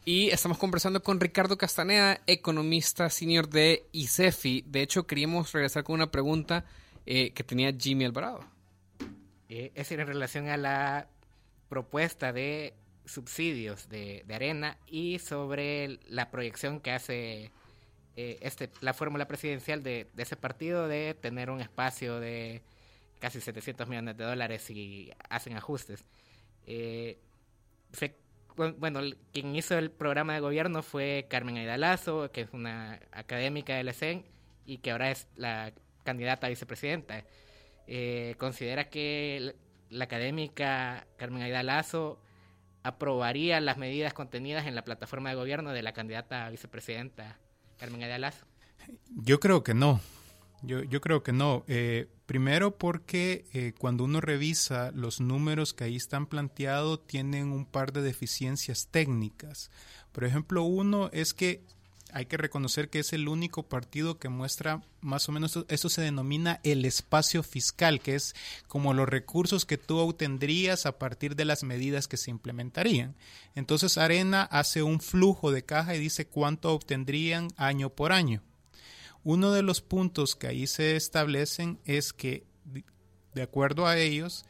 [0.03, 4.65] Y estamos conversando con Ricardo Castaneda, economista senior de ICEFI.
[4.67, 6.65] De hecho, queríamos regresar con una pregunta
[7.05, 8.43] eh, que tenía Jimmy Alvarado.
[9.47, 11.07] Eh, es en relación a la
[11.69, 12.73] propuesta de
[13.05, 17.51] subsidios de, arena y sobre la proyección que hace
[18.15, 22.61] eh, este, la fórmula presidencial de, ese partido de tener un espacio de
[23.19, 26.03] casi 700 millones de dólares si hacen ajustes.
[26.65, 27.19] Eh,
[28.55, 29.01] bueno,
[29.33, 34.25] quien hizo el programa de gobierno fue Carmen Aidalazo, que es una académica del ESEN
[34.65, 37.23] y que ahora es la candidata a vicepresidenta.
[37.87, 39.55] Eh, considera que
[39.89, 42.19] la académica Carmen Aidalazo
[42.83, 47.37] aprobaría las medidas contenidas en la plataforma de gobierno de la candidata a vicepresidenta
[47.77, 48.45] Carmen Ayalazo?
[49.09, 49.99] Yo creo que no.
[50.63, 51.63] Yo, yo creo que no.
[51.67, 57.65] Eh, primero porque eh, cuando uno revisa los números que ahí están planteados, tienen un
[57.65, 59.71] par de deficiencias técnicas.
[60.11, 61.63] Por ejemplo, uno es que
[62.13, 66.01] hay que reconocer que es el único partido que muestra más o menos, eso se
[66.01, 68.35] denomina el espacio fiscal, que es
[68.67, 73.15] como los recursos que tú obtendrías a partir de las medidas que se implementarían.
[73.55, 78.43] Entonces Arena hace un flujo de caja y dice cuánto obtendrían año por año.
[79.23, 82.45] Uno de los puntos que ahí se establecen es que,
[83.33, 84.45] de acuerdo a ellos,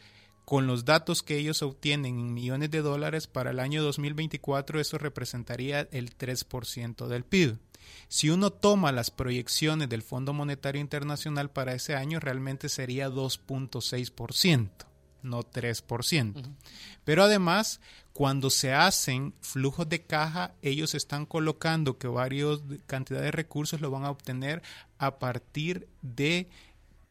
[0.46, 4.98] con los datos que ellos obtienen en millones de dólares para el año 2024, eso
[4.98, 7.58] representaría el 3% del PIB.
[8.08, 14.70] Si uno toma las proyecciones del Fondo Monetario Internacional para ese año, realmente sería 2.6%,
[15.24, 16.56] no 3%.
[17.04, 17.80] Pero además,
[18.14, 23.92] cuando se hacen flujos de caja, ellos están colocando que varios cantidad de recursos lo
[23.92, 24.62] van a obtener
[24.98, 26.50] a partir de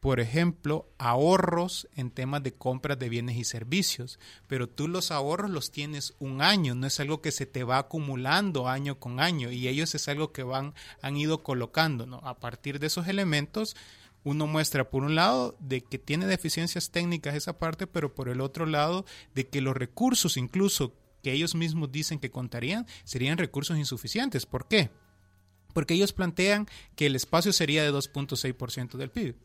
[0.01, 5.51] por ejemplo, ahorros en temas de compras de bienes y servicios, pero tú los ahorros
[5.51, 9.51] los tienes un año, no es algo que se te va acumulando año con año
[9.51, 12.17] y ellos es algo que van han ido colocando, ¿no?
[12.23, 13.75] A partir de esos elementos
[14.23, 18.41] uno muestra por un lado de que tiene deficiencias técnicas esa parte, pero por el
[18.41, 23.77] otro lado de que los recursos incluso que ellos mismos dicen que contarían serían recursos
[23.77, 24.45] insuficientes.
[24.45, 24.89] ¿Por qué?
[25.73, 29.35] porque ellos plantean que el espacio sería de 2.6% del PIB.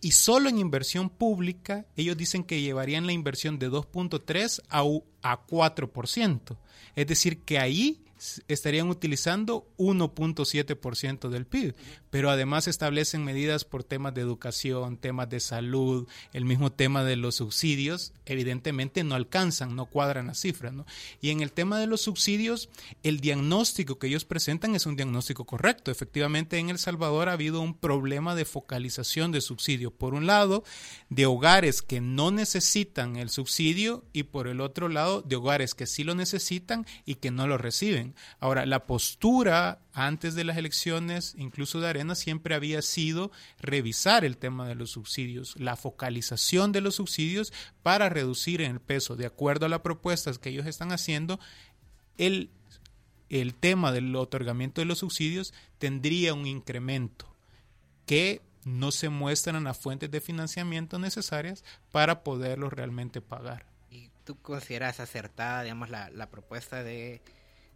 [0.00, 4.80] Y solo en inversión pública, ellos dicen que llevarían la inversión de 2.3 a,
[5.28, 6.56] a 4%.
[6.94, 8.04] Es decir, que ahí
[8.48, 11.74] estarían utilizando 1.7% del PIB,
[12.10, 17.16] pero además establecen medidas por temas de educación, temas de salud, el mismo tema de
[17.16, 20.72] los subsidios, evidentemente no alcanzan, no cuadran las cifras.
[20.72, 20.86] ¿no?
[21.20, 22.68] Y en el tema de los subsidios,
[23.02, 25.90] el diagnóstico que ellos presentan es un diagnóstico correcto.
[25.90, 29.90] Efectivamente, en El Salvador ha habido un problema de focalización de subsidio.
[29.90, 30.64] Por un lado,
[31.08, 35.86] de hogares que no necesitan el subsidio y por el otro lado, de hogares que
[35.86, 38.11] sí lo necesitan y que no lo reciben.
[38.40, 44.36] Ahora, la postura antes de las elecciones, incluso de Arena, siempre había sido revisar el
[44.36, 49.26] tema de los subsidios, la focalización de los subsidios para reducir en el peso, de
[49.26, 51.38] acuerdo a las propuestas que ellos están haciendo,
[52.18, 52.50] el,
[53.28, 57.34] el tema del otorgamiento de los subsidios tendría un incremento
[58.06, 63.66] que no se muestran las fuentes de financiamiento necesarias para poderlo realmente pagar.
[63.90, 67.20] ¿Y tú consideras acertada, digamos, la, la propuesta de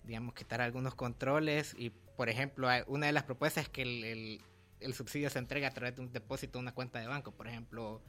[0.07, 4.41] digamos, quitar algunos controles y, por ejemplo, una de las propuestas es que el,
[4.81, 8.01] el, subsidio se entrega a través de un depósito, una cuenta de banco, por ejemplo.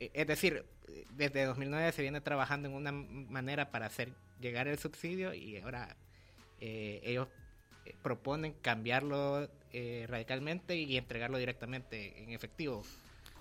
[0.00, 0.64] E, es decir,
[1.16, 5.96] desde 2009 se viene trabajando en una manera para hacer llegar el subsidio y ahora
[6.60, 7.28] eh, ellos
[7.84, 12.82] eh, proponen cambiarlo eh, radicalmente y entregarlo directamente en efectivo.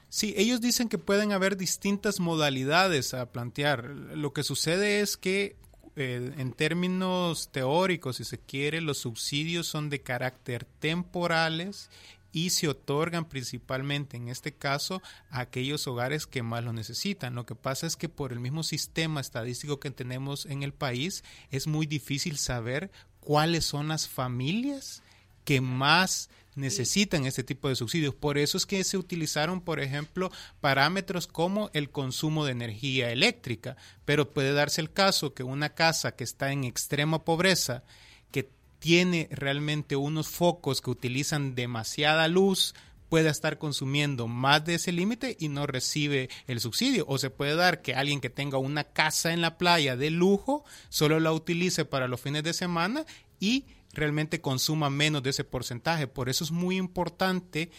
[0.09, 3.85] Sí, ellos dicen que pueden haber distintas modalidades a plantear.
[3.85, 5.57] Lo que sucede es que
[5.97, 11.89] eh, en términos teóricos, si se quiere, los subsidios son de carácter temporales
[12.31, 17.33] y se otorgan principalmente en este caso a aquellos hogares que más lo necesitan.
[17.33, 21.23] Lo que pasa es que por el mismo sistema estadístico que tenemos en el país
[21.49, 25.01] es muy difícil saber cuáles son las familias
[25.47, 28.13] que más necesitan este tipo de subsidios.
[28.13, 30.29] Por eso es que se utilizaron, por ejemplo,
[30.59, 33.77] parámetros como el consumo de energía eléctrica.
[34.03, 37.85] Pero puede darse el caso que una casa que está en extrema pobreza,
[38.29, 42.75] que tiene realmente unos focos que utilizan demasiada luz,
[43.07, 47.05] pueda estar consumiendo más de ese límite y no recibe el subsidio.
[47.07, 50.65] O se puede dar que alguien que tenga una casa en la playa de lujo
[50.89, 53.05] solo la utilice para los fines de semana
[53.39, 53.63] y
[53.97, 56.07] realmente consuma menos de ese porcentaje.
[56.07, 57.69] Por eso es muy importante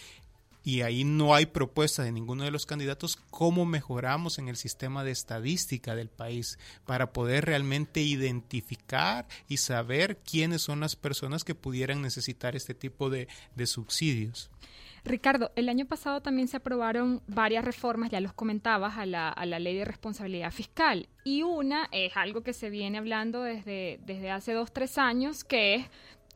[0.64, 5.02] y ahí no hay propuesta de ninguno de los candidatos cómo mejoramos en el sistema
[5.02, 11.54] de estadística del país para poder realmente identificar y saber quiénes son las personas que
[11.54, 14.50] pudieran necesitar este tipo de, de subsidios.
[15.08, 19.76] Ricardo, el año pasado también se aprobaron varias reformas, ya los comentabas, a la, ley
[19.76, 21.08] de responsabilidad fiscal.
[21.24, 25.74] Y una es algo que se viene hablando desde, desde hace dos, tres años, que
[25.76, 25.86] es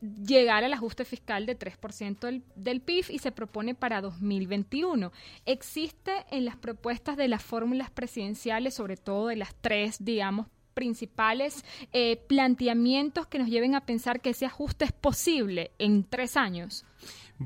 [0.01, 5.13] llegar al ajuste fiscal de 3% del, del PIB y se propone para 2021.
[5.47, 11.65] ¿Existe en las propuestas de las fórmulas presidenciales, sobre todo de las tres, digamos, principales
[11.93, 16.85] eh, planteamientos que nos lleven a pensar que ese ajuste es posible en tres años?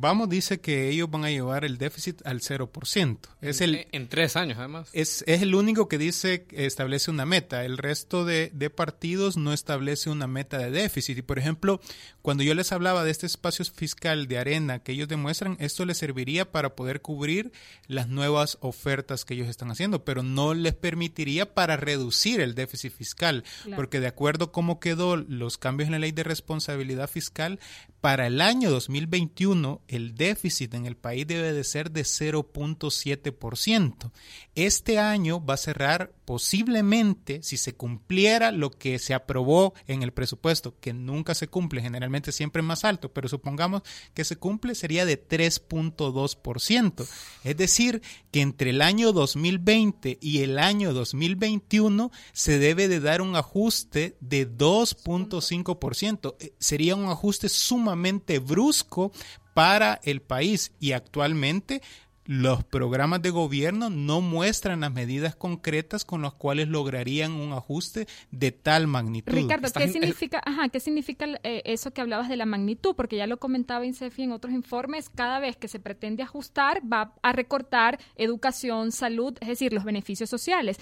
[0.00, 3.18] Vamos dice que ellos van a llevar el déficit al 0%.
[3.40, 4.88] Es en, el, en tres años, además.
[4.92, 7.64] Es, es, el único que dice, establece una meta.
[7.64, 11.18] El resto de, de, partidos no establece una meta de déficit.
[11.18, 11.80] Y, por ejemplo,
[12.22, 15.98] cuando yo les hablaba de este espacio fiscal de arena que ellos demuestran, esto les
[15.98, 17.52] serviría para poder cubrir
[17.86, 22.92] las nuevas ofertas que ellos están haciendo, pero no les permitiría para reducir el déficit
[22.92, 23.44] fiscal.
[23.62, 23.76] Claro.
[23.76, 27.58] Porque de acuerdo a cómo quedó los cambios en la ley de responsabilidad fiscal,
[28.00, 34.10] para el año 2021 el déficit en el país debe de ser de 0.7%.
[34.54, 40.12] Este año va a cerrar posiblemente, si se cumpliera lo que se aprobó en el
[40.12, 43.82] presupuesto, que nunca se cumple, generalmente siempre es más alto, pero supongamos
[44.12, 47.06] que se cumple, sería de 3.2%.
[47.44, 53.22] Es decir, que entre el año 2020 y el año 2021 se debe de dar
[53.22, 56.36] un ajuste de 2.5%.
[56.40, 59.12] Eh, sería un ajuste sumamente brusco
[59.56, 61.80] para el país y actualmente
[62.26, 68.06] los programas de gobierno no muestran las medidas concretas con las cuales lograrían un ajuste
[68.30, 69.32] de tal magnitud.
[69.32, 72.94] Ricardo, ¿qué significa, ajá, ¿qué significa eh, eso que hablabas de la magnitud?
[72.94, 77.14] Porque ya lo comentaba Incefi en otros informes, cada vez que se pretende ajustar va
[77.22, 80.78] a recortar educación, salud, es decir, los beneficios sociales.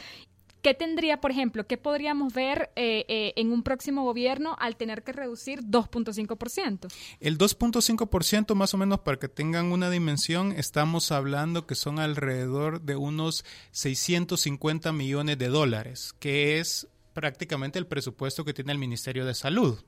[0.65, 5.03] ¿Qué tendría, por ejemplo, qué podríamos ver eh, eh, en un próximo gobierno al tener
[5.03, 6.91] que reducir 2.5%?
[7.21, 12.81] El 2.5% más o menos para que tengan una dimensión, estamos hablando que son alrededor
[12.81, 19.27] de unos 650 millones de dólares, que es prácticamente el presupuesto que tiene el Ministerio
[19.27, 19.85] de Salud.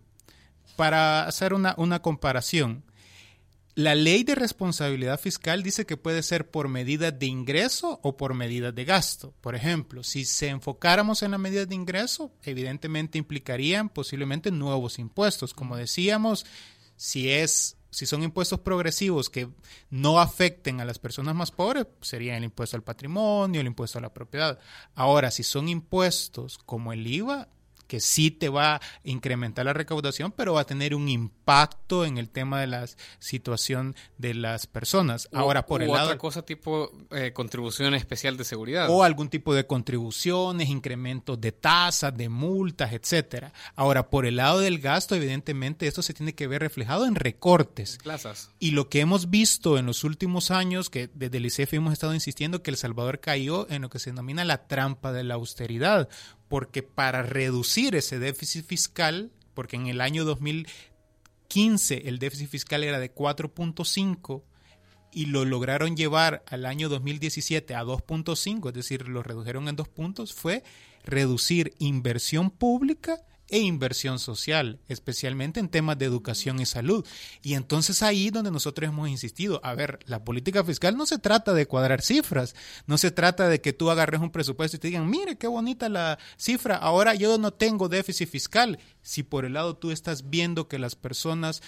[0.77, 2.85] Para hacer una, una comparación,
[3.77, 8.33] la ley de responsabilidad fiscal dice que puede ser por medidas de ingreso o por
[8.33, 9.35] medidas de gasto.
[9.43, 15.53] Por ejemplo, si se enfocáramos en las medidas de ingreso, evidentemente implicarían posiblemente nuevos impuestos.
[15.53, 16.47] Como decíamos,
[16.97, 19.49] si es si son impuestos progresivos que
[19.91, 24.03] no afecten a las personas más pobres, sería el impuesto al patrimonio, el impuesto a
[24.03, 24.59] la propiedad.
[24.95, 27.49] Ahora, si son impuestos como el IVA,
[27.87, 32.19] que sí te va a incrementar la recaudación, pero va a tener un impacto en
[32.19, 32.87] el tema de la
[33.19, 35.29] situación de las personas.
[35.33, 36.07] Ahora, por el lado...
[36.07, 38.89] otra cosa tipo eh, contribución especial de seguridad.
[38.91, 43.53] O algún tipo de contribuciones, incrementos de tasas, de multas, etcétera.
[43.75, 47.99] Ahora, por el lado del gasto, evidentemente, esto se tiene que ver reflejado en recortes.
[48.03, 48.51] Plazas.
[48.59, 52.15] Y lo que hemos visto en los últimos años, que desde el ICEF hemos estado
[52.15, 56.09] insistiendo que El Salvador cayó en lo que se denomina la trampa de la austeridad,
[56.49, 62.99] porque para reducir ese déficit fiscal, porque en el año 2015 el déficit fiscal era
[62.99, 64.43] de 4.5
[65.13, 69.89] y lo lograron llevar al año 2017 a 2.5, es decir, lo redujeron en dos
[69.89, 70.63] puntos, fue
[71.05, 77.07] reducir inversión pública e inversión social, especialmente en temas de educación y salud.
[77.43, 81.55] Y entonces ahí donde nosotros hemos insistido, a ver, la política fiscal no se trata
[81.55, 82.55] de cuadrar cifras,
[82.87, 85.89] no se trata de que tú agarres un presupuesto y te digan, mire qué bonita
[85.89, 88.79] la cifra, ahora yo no tengo déficit fiscal.
[89.03, 91.63] Si por el lado tú estás viendo que las personas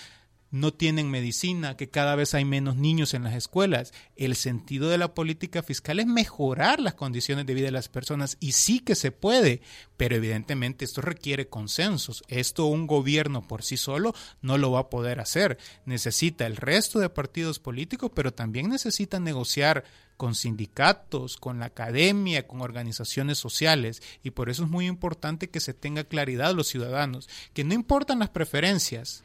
[0.51, 3.92] no tienen medicina, que cada vez hay menos niños en las escuelas.
[4.16, 8.36] El sentido de la política fiscal es mejorar las condiciones de vida de las personas
[8.40, 9.61] y sí que se puede,
[9.96, 12.22] pero evidentemente esto requiere consensos.
[12.28, 15.59] Esto un gobierno por sí solo no lo va a poder hacer.
[15.84, 19.84] Necesita el resto de partidos políticos, pero también necesita negociar
[20.16, 24.03] con sindicatos, con la academia, con organizaciones sociales.
[24.22, 28.18] Y por eso es muy importante que se tenga claridad los ciudadanos, que no importan
[28.18, 29.24] las preferencias,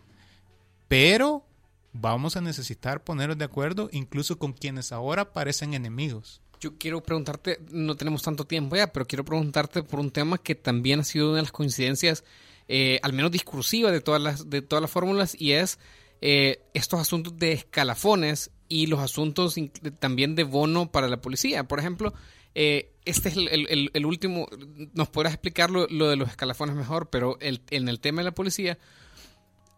[0.93, 1.43] pero
[1.91, 6.43] vamos a necesitar ponernos de acuerdo incluso con quienes ahora parecen enemigos.
[6.59, 10.53] Yo quiero preguntarte, no tenemos tanto tiempo ya, pero quiero preguntarte por un tema que
[10.53, 12.23] también ha sido una de las coincidencias,
[12.67, 15.79] eh, al menos discursivas de todas las, de todas las fórmulas, y es
[16.21, 19.55] eh, estos asuntos de escalafones y los asuntos
[19.97, 21.63] también de bono para la policía.
[21.63, 22.13] Por ejemplo,
[22.53, 24.47] eh, este es el, último,
[24.93, 28.77] nos podrás explicar lo, de los escalafones mejor, pero en el tema de la policía,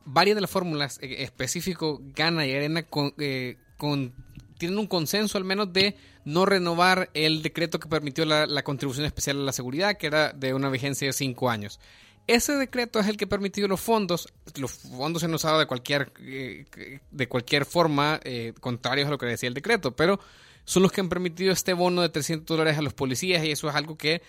[0.05, 4.13] varias de las fórmulas eh, específico Gana y Arena con, eh, con,
[4.57, 9.39] tienen un consenso al menos de no renovar el decreto que permitió la, contribución especial
[9.39, 11.79] a la seguridad, que era de una vigencia de cinco años.
[12.27, 14.27] Ese decreto es el que permitió los fondos.
[14.55, 16.65] Los fondos se han usado de cualquier, eh,
[17.11, 18.19] de cualquier forma,
[18.59, 20.19] contrarios a lo que decía el decreto, pero
[20.63, 23.69] son los que han permitido este bono de 300 dólares a los policías y eso
[23.69, 24.23] es algo que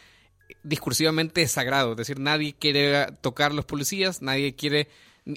[0.62, 1.92] discursivamente es sagrado.
[1.92, 4.88] Es decir, nadie quiere tocar a los policías, nadie quiere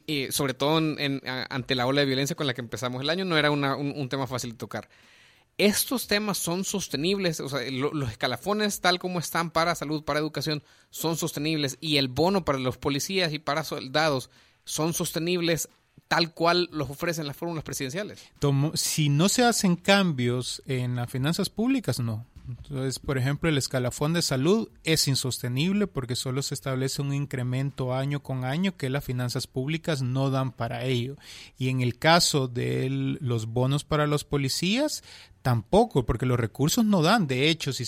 [0.06, 3.26] y sobre todo en, ante la ola de violencia con la que empezamos el año,
[3.26, 4.90] no era un, tema fácil de tocar.
[5.58, 10.64] Estos temas son sostenibles, o sea, los escalafones tal como están para salud, para educación,
[10.90, 14.30] son sostenibles y el bono para los policías y para soldados
[14.64, 15.68] son sostenibles
[16.08, 18.24] tal cual los ofrecen las fórmulas presidenciales.
[18.40, 22.26] Tomo, si no se hacen cambios en las finanzas públicas, no.
[22.50, 27.94] Entonces, por ejemplo, el escalafón de salud es insostenible porque solo se establece un incremento
[27.94, 31.16] año con año que las finanzas públicas no dan para ello.
[31.60, 35.04] Y en el caso de los bonos para los policías,
[35.42, 37.26] Tampoco, porque los recursos no dan.
[37.26, 37.86] De hecho, si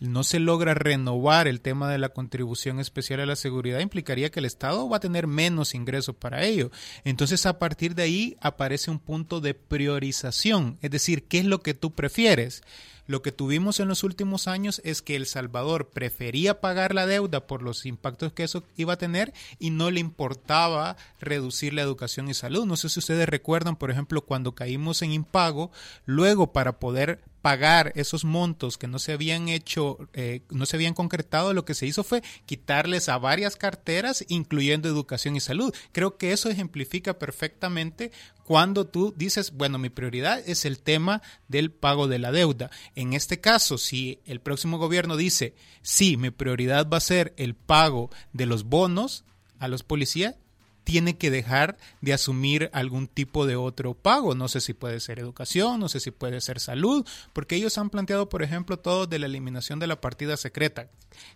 [0.00, 4.40] no se logra renovar el tema de la contribución especial a la seguridad, implicaría que
[4.40, 6.70] el Estado va a tener menos ingresos para ello.
[7.04, 11.60] Entonces, a partir de ahí aparece un punto de priorización, es decir, ¿qué es lo
[11.60, 12.62] que tú prefieres?
[13.06, 17.46] Lo que tuvimos en los últimos años es que El Salvador prefería pagar la deuda
[17.46, 22.28] por los impactos que eso iba a tener y no le importaba reducir la educación
[22.28, 22.66] y salud.
[22.66, 25.70] No sé si ustedes recuerdan, por ejemplo, cuando caímos en impago,
[26.04, 30.94] luego para poder pagar esos montos que no se habían hecho, eh, no se habían
[30.94, 35.72] concretado, lo que se hizo fue quitarles a varias carteras, incluyendo educación y salud.
[35.92, 38.10] Creo que eso ejemplifica perfectamente
[38.46, 42.70] cuando tú dices, bueno, mi prioridad es el tema del pago de la deuda.
[42.94, 47.56] En este caso, si el próximo gobierno dice, sí, mi prioridad va a ser el
[47.56, 49.24] pago de los bonos
[49.58, 50.36] a los policías,
[50.84, 54.36] tiene que dejar de asumir algún tipo de otro pago.
[54.36, 57.90] No sé si puede ser educación, no sé si puede ser salud, porque ellos han
[57.90, 60.88] planteado, por ejemplo, todo de la eliminación de la partida secreta,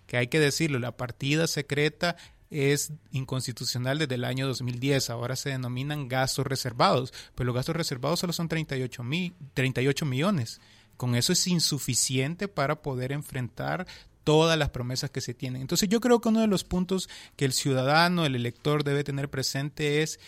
[0.07, 2.17] que hay que decirlo, la partida secreta
[2.51, 5.11] es inconstitucional desde el año 2010.
[5.11, 10.61] Ahora se denominan gastos reservados, pero los gastos reservados solo son 38, mil, 38 millones.
[10.97, 13.87] Con eso es insuficiente para poder enfrentar
[14.25, 15.63] todas las promesas que se tienen.
[15.63, 19.31] Entonces yo creo que uno de los puntos que el ciudadano, el elector debe tener
[19.31, 20.21] presente es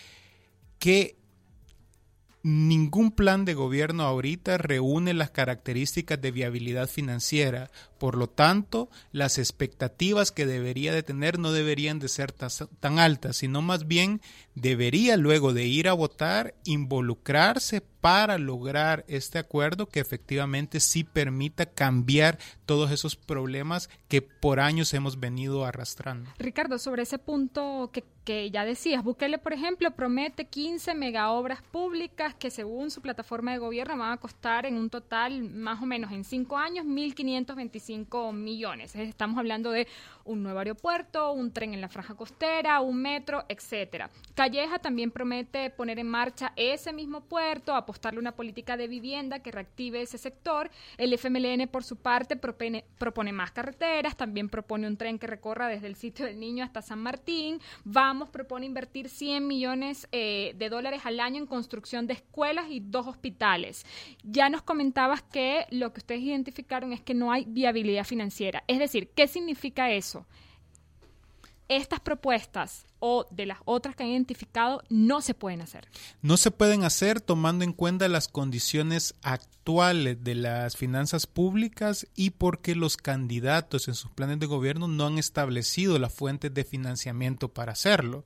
[0.79, 1.18] que
[2.43, 7.70] ningún plan de gobierno ahorita reúne las características de viabilidad financiera.
[8.03, 13.37] Por lo tanto, las expectativas que debería de tener no deberían de ser tan altas,
[13.37, 14.21] sino más bien
[14.57, 21.67] debería luego de ir a votar involucrarse para lograr este acuerdo que efectivamente sí permita
[21.67, 22.37] cambiar
[22.67, 26.29] todos esos problemas que por años hemos venido arrastrando.
[26.37, 32.35] Ricardo, sobre ese punto que, que ya decías, Bukele, por ejemplo, promete 15 megaobras públicas
[32.35, 36.11] que según su plataforma de gobierno van a costar en un total más o menos
[36.11, 37.91] en cinco años 1.525
[38.32, 38.95] millones.
[38.97, 39.86] Estamos hablando de
[40.25, 44.11] un nuevo aeropuerto, un tren en la franja costera, un metro, etcétera.
[44.35, 49.51] Calleja también promete poner en marcha ese mismo puerto, apostarle una política de vivienda que
[49.51, 50.70] reactive ese sector.
[50.99, 55.68] El FMLN, por su parte, propone, propone más carreteras, también propone un tren que recorra
[55.68, 57.61] desde el sitio del niño hasta San Martín.
[57.85, 62.81] Vamos propone invertir 100 millones eh, de dólares al año en construcción de escuelas y
[62.81, 63.85] dos hospitales.
[64.23, 68.64] Ya nos comentabas que lo que ustedes identificaron es que no hay viabilidad financiera.
[68.66, 70.12] Es decir, ¿qué significa eso?
[71.77, 75.89] Estas propuestas o de las otras que han identificado no se pueden hacer.
[76.21, 82.31] No se pueden hacer tomando en cuenta las condiciones actuales de las finanzas públicas y
[82.31, 87.49] porque los candidatos en sus planes de gobierno no han establecido las fuentes de financiamiento
[87.49, 88.25] para hacerlo.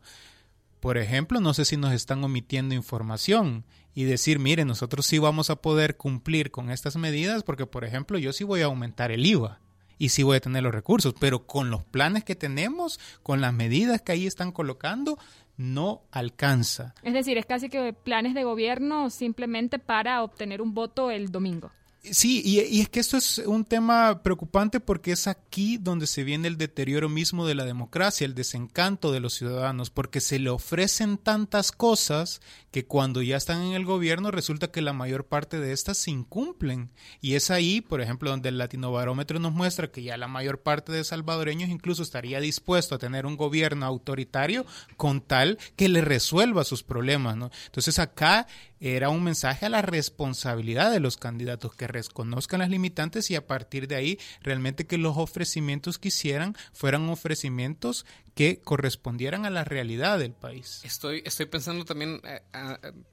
[0.81, 3.65] Por ejemplo, no sé si nos están omitiendo información
[3.95, 8.19] y decir, mire, nosotros sí vamos a poder cumplir con estas medidas porque, por ejemplo,
[8.19, 9.61] yo sí voy a aumentar el IVA
[9.99, 13.53] y sí voy a tener los recursos, pero con los planes que tenemos, con las
[13.53, 15.19] medidas que ahí están colocando,
[15.57, 16.95] no alcanza.
[17.03, 21.71] Es decir, es casi que planes de gobierno simplemente para obtener un voto el domingo.
[22.13, 26.49] Sí, y, es que esto es un tema preocupante porque es aquí donde se viene
[26.49, 31.19] el deterioro mismo de la democracia, el desencanto de los ciudadanos, porque se le ofrecen
[31.19, 32.41] tantas cosas
[32.71, 36.11] que cuando ya están en el gobierno resulta que la mayor parte de estas se
[36.11, 36.91] incumplen.
[37.21, 40.93] Y es ahí, por ejemplo, donde el latinobarómetro nos muestra que ya la mayor parte
[40.93, 46.65] de salvadoreños incluso estaría dispuesto a tener un gobierno autoritario con tal que le resuelva
[46.65, 47.37] sus problemas.
[47.37, 47.51] ¿no?
[47.67, 48.47] Entonces acá
[48.81, 53.47] era un mensaje a la responsabilidad de los candidatos que reconozcan las limitantes y a
[53.47, 59.65] partir de ahí realmente que los ofrecimientos que hicieran fueran ofrecimientos que correspondieran a la
[59.65, 60.83] realidad del país.
[60.85, 62.43] Estoy, estoy pensando también, eh,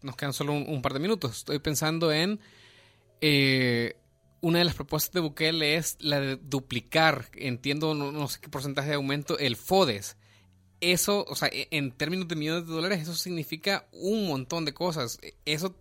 [0.02, 2.40] nos quedan solo un, par de minutos, estoy pensando en...
[3.22, 3.96] Eh,
[4.42, 8.50] una de las propuestas de Bukele es la de duplicar, entiendo, no, no sé qué
[8.50, 10.18] porcentaje de aumento, el FODES
[10.92, 14.74] eso, o sea, e, en términos de millones de dólares, eso significa un montón de
[14.74, 15.20] cosas.
[15.46, 15.76] Eso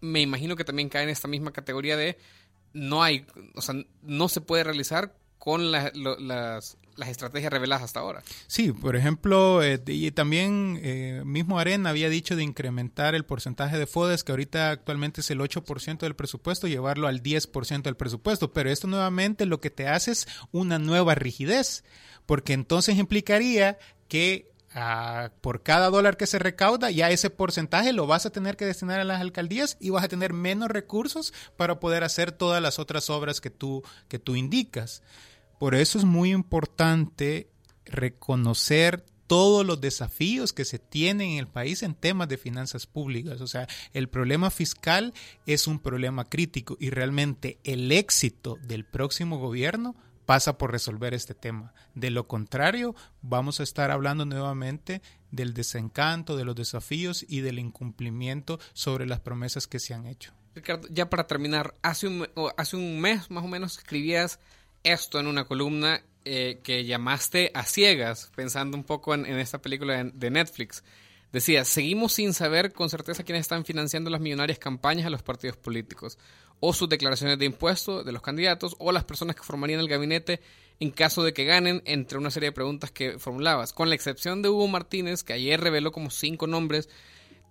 [0.00, 2.16] me imagino que también cae en esta misma categoría de
[2.72, 6.76] no hay, o sea, no se puede realizar con las, las,
[7.06, 8.22] estrategias reveladas hasta ahora.
[8.46, 13.78] Sí, por ejemplo, eh, y también eh, mismo Arena había dicho de incrementar el porcentaje
[13.78, 18.52] de FODES, que ahorita actualmente es el 8% del presupuesto, llevarlo al 10% del presupuesto,
[18.52, 21.84] pero esto nuevamente lo que te hace es una nueva rigidez,
[22.26, 23.78] porque entonces implicaría
[24.10, 28.56] que Ah, por cada dólar que se recauda, ya ese porcentaje lo vas a tener
[28.56, 32.62] que destinar a las alcaldías y vas a tener menos recursos para poder hacer todas
[32.62, 35.02] las otras obras que tú, que tú indicas.
[35.58, 37.50] Por eso es muy importante
[37.84, 43.40] reconocer todos los desafíos que se tienen en el país en temas de finanzas públicas.
[43.40, 45.14] O sea, el problema fiscal
[45.46, 49.96] es un problema crítico y realmente el éxito del próximo gobierno
[50.30, 51.74] pasa por resolver este tema.
[51.96, 55.02] De lo contrario, vamos a estar hablando nuevamente
[55.32, 60.32] del desencanto, de los desafíos y del incumplimiento sobre las promesas que se han hecho.
[60.54, 64.38] Ricardo, ya para terminar, hace un, mes más o menos escribías
[64.84, 70.04] esto en una columna eh, que llamaste a ciegas, pensando un poco en, esta película
[70.04, 70.84] de Netflix.
[71.32, 75.56] Decía, seguimos sin saber con certeza quiénes están financiando las millonarias campañas a los partidos
[75.56, 76.18] políticos,
[76.60, 80.40] o sus declaraciones de impuestos de los candidatos, o las personas que formarían el gabinete
[80.78, 83.72] en caso de que ganen, entre una serie de preguntas que formulabas.
[83.74, 86.88] Con la excepción de Hugo Martínez, que ayer reveló como cinco nombres,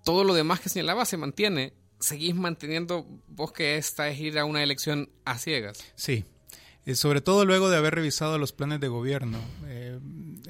[0.04, 1.74] todo lo demás que señalaba se mantiene.
[2.00, 5.84] ¿Seguís manteniendo vos que esta es ir a una elección a ciegas?
[5.96, 6.26] Sí,
[6.86, 9.38] eh, sobre todo luego de haber revisado los planes de gobierno.
[9.66, 10.00] Eh,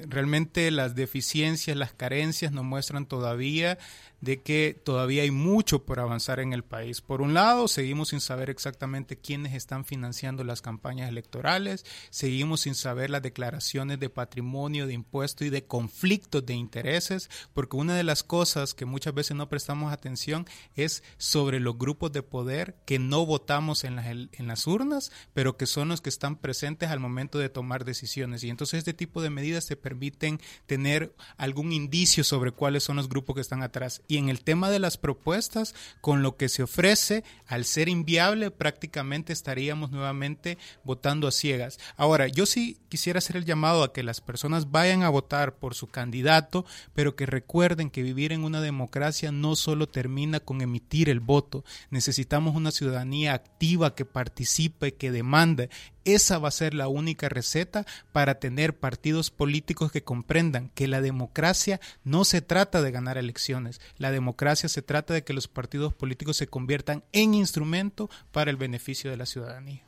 [0.08, 3.78] realmente las deficiencias, las carencias nos muestran todavía
[4.20, 7.00] de que todavía hay mucho por avanzar en el país.
[7.00, 12.74] Por un lado, seguimos sin saber exactamente quiénes están financiando las campañas electorales, seguimos sin
[12.74, 18.04] saber las declaraciones de patrimonio, de impuestos y de conflictos de intereses, porque una de
[18.04, 22.98] las cosas que muchas veces no prestamos atención es sobre los grupos de poder que
[22.98, 27.00] no votamos en las, en las urnas, pero que son los que están presentes al
[27.00, 28.44] momento de tomar decisiones.
[28.44, 33.08] Y entonces este tipo de medidas te permiten tener algún indicio sobre cuáles son los
[33.08, 36.64] grupos que están atrás y en el tema de las propuestas, con lo que se
[36.64, 41.78] ofrece, al ser inviable, prácticamente estaríamos nuevamente votando a ciegas.
[41.96, 45.74] Ahora, yo sí quisiera hacer el llamado a que las personas vayan a votar por
[45.74, 51.08] su candidato, pero que recuerden que vivir en una democracia no solo termina con emitir
[51.08, 55.70] el voto, necesitamos una ciudadanía activa que participe, que demande
[56.04, 61.00] esa va a ser la única receta para tener partidos políticos que comprendan que la
[61.00, 65.94] democracia no se trata de ganar elecciones, la democracia se trata de que los partidos
[65.94, 69.82] políticos se conviertan en instrumento para el beneficio de la ciudadanía.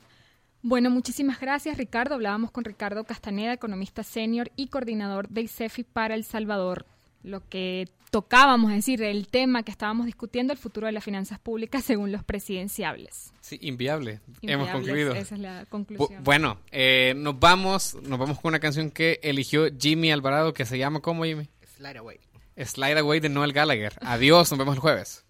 [0.61, 2.15] Bueno, muchísimas gracias Ricardo.
[2.15, 6.85] Hablábamos con Ricardo Castaneda, economista senior y coordinador de ICEFI para El Salvador.
[7.23, 11.39] Lo que tocábamos, es decir, el tema que estábamos discutiendo, el futuro de las finanzas
[11.39, 13.33] públicas según los presidenciables.
[13.41, 14.19] Sí, inviable.
[14.43, 15.13] Hemos concluido.
[15.13, 16.23] Esa es la conclusión.
[16.23, 20.77] bueno, eh, nos vamos, nos vamos con una canción que eligió Jimmy Alvarado que se
[20.77, 21.49] llama ¿cómo Jimmy?
[21.75, 22.19] Slide Away.
[22.55, 23.93] Slide Away de Noel Gallagher.
[24.01, 25.25] Adiós, nos vemos el jueves.